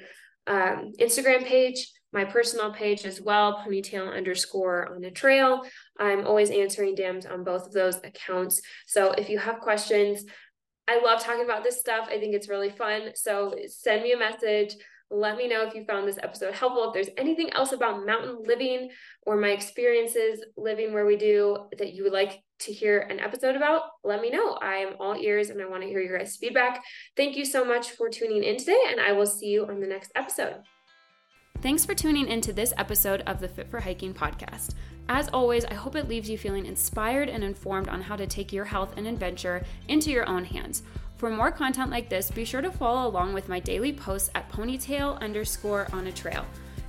um, 0.48 0.94
Instagram 1.00 1.46
page 1.46 1.92
my 2.12 2.26
personal 2.26 2.74
page 2.74 3.06
as 3.06 3.22
well, 3.22 3.64
ponytail 3.66 4.16
underscore 4.16 4.94
on 4.96 5.04
a 5.04 5.12
trail. 5.12 5.62
I'm 6.00 6.26
always 6.26 6.50
answering 6.50 6.96
DMs 6.96 7.32
on 7.32 7.44
both 7.44 7.68
of 7.68 7.74
those 7.74 7.98
accounts. 7.98 8.62
So 8.88 9.12
if 9.12 9.30
you 9.30 9.38
have 9.38 9.60
questions, 9.60 10.26
I 10.90 11.00
love 11.04 11.24
talking 11.24 11.46
about 11.46 11.64
this 11.64 11.80
stuff. 11.80 12.08
I 12.10 12.20
think 12.20 12.34
it's 12.34 12.50
really 12.50 12.72
fun. 12.72 13.12
So 13.14 13.54
send 13.68 14.02
me 14.02 14.14
a 14.14 14.18
message. 14.18 14.76
Let 15.12 15.38
me 15.38 15.48
know 15.48 15.66
if 15.66 15.76
you 15.76 15.86
found 15.86 16.08
this 16.08 16.18
episode 16.22 16.54
helpful. 16.56 16.88
If 16.88 16.94
there's 16.94 17.16
anything 17.18 17.52
else 17.54 17.72
about 17.72 18.06
mountain 18.06 18.40
living 18.44 18.90
or 19.26 19.38
my 19.38 19.50
experiences 19.50 20.44
living 20.58 20.92
where 20.92 21.06
we 21.06 21.16
do 21.16 21.68
that 21.78 21.94
you 21.94 22.04
would 22.04 22.14
like 22.14 22.42
to 22.60 22.74
hear 22.74 23.00
an 23.00 23.20
episode 23.20 23.56
about, 23.56 23.84
let 24.04 24.22
me 24.22 24.32
know. 24.32 24.54
I 24.54 24.78
am 24.78 24.96
all 25.00 25.16
ears 25.16 25.52
and 25.52 25.62
I 25.62 25.68
want 25.68 25.84
to 25.84 25.90
hear 25.90 26.02
your 26.02 26.18
guys' 26.18 26.38
feedback. 26.38 26.84
Thank 27.16 27.38
you 27.38 27.46
so 27.46 27.64
much 27.64 27.92
for 27.92 28.10
tuning 28.10 28.44
in 28.44 28.58
today, 28.58 28.84
and 28.90 29.00
I 29.00 29.12
will 29.12 29.28
see 29.28 29.48
you 29.48 29.66
on 29.66 29.80
the 29.80 29.88
next 29.88 30.12
episode. 30.16 30.58
Thanks 31.62 31.84
for 31.84 31.94
tuning 31.94 32.30
into 32.30 32.54
this 32.54 32.74
episode 32.78 33.22
of 33.28 33.42
the 33.42 33.50
Fit 33.50 33.70
for 33.70 33.82
Hiking 33.82 34.14
podcast. 34.14 34.76
As 35.10 35.28
always, 35.34 35.66
I 35.66 35.74
hope 35.74 35.98
it 35.98 36.08
leaves 36.08 36.30
you 36.30 36.38
feeling 36.38 36.66
inspired 36.66 37.28
and 37.28 37.44
informed 37.44 37.90
on 37.90 38.02
how 38.02 38.16
to 38.16 38.26
take 38.26 38.54
your 38.54 38.64
health 38.64 38.94
and 38.96 39.06
adventure 39.06 39.66
into 39.90 40.10
your 40.10 40.26
own 40.30 40.46
hands. 40.46 40.84
For 41.18 41.30
more 41.30 41.52
content 41.52 41.92
like 41.92 42.08
this, 42.08 42.32
be 42.32 42.46
sure 42.46 42.62
to 42.62 42.72
follow 42.72 43.10
along 43.10 43.34
with 43.34 43.50
my 43.50 43.60
daily 43.60 43.92
posts 43.92 44.30
at 44.36 44.50
ponytail 44.50 45.20
underscore 45.20 45.90
on 45.92 46.08
a 46.08 46.14
trail. 46.14 46.46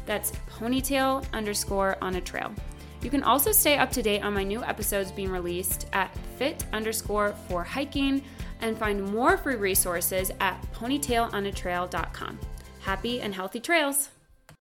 That's 0.06 0.30
ponytail 0.48 1.26
underscore 1.33 1.96
on 2.00 2.14
a 2.14 2.20
trail. 2.20 2.54
You 3.02 3.11
can 3.11 3.24
also 3.24 3.50
stay 3.50 3.76
up 3.76 3.90
to 3.90 4.02
date 4.02 4.22
on 4.22 4.35
my 4.35 4.44
new 4.44 4.62
episodes 4.62 5.11
being 5.11 5.30
released 5.30 5.88
at 5.92 6.16
fit 6.37 6.64
underscore 6.72 7.35
for 7.48 7.64
hiking 7.64 8.22
and 8.61 8.78
find 8.78 9.02
more 9.02 9.37
free 9.37 9.56
resources 9.56 10.30
at 10.38 10.62
ponytailonatrail.com. 10.74 12.38
Happy 12.83 13.20
and 13.20 13.35
healthy 13.35 13.59
trails! 13.59 14.11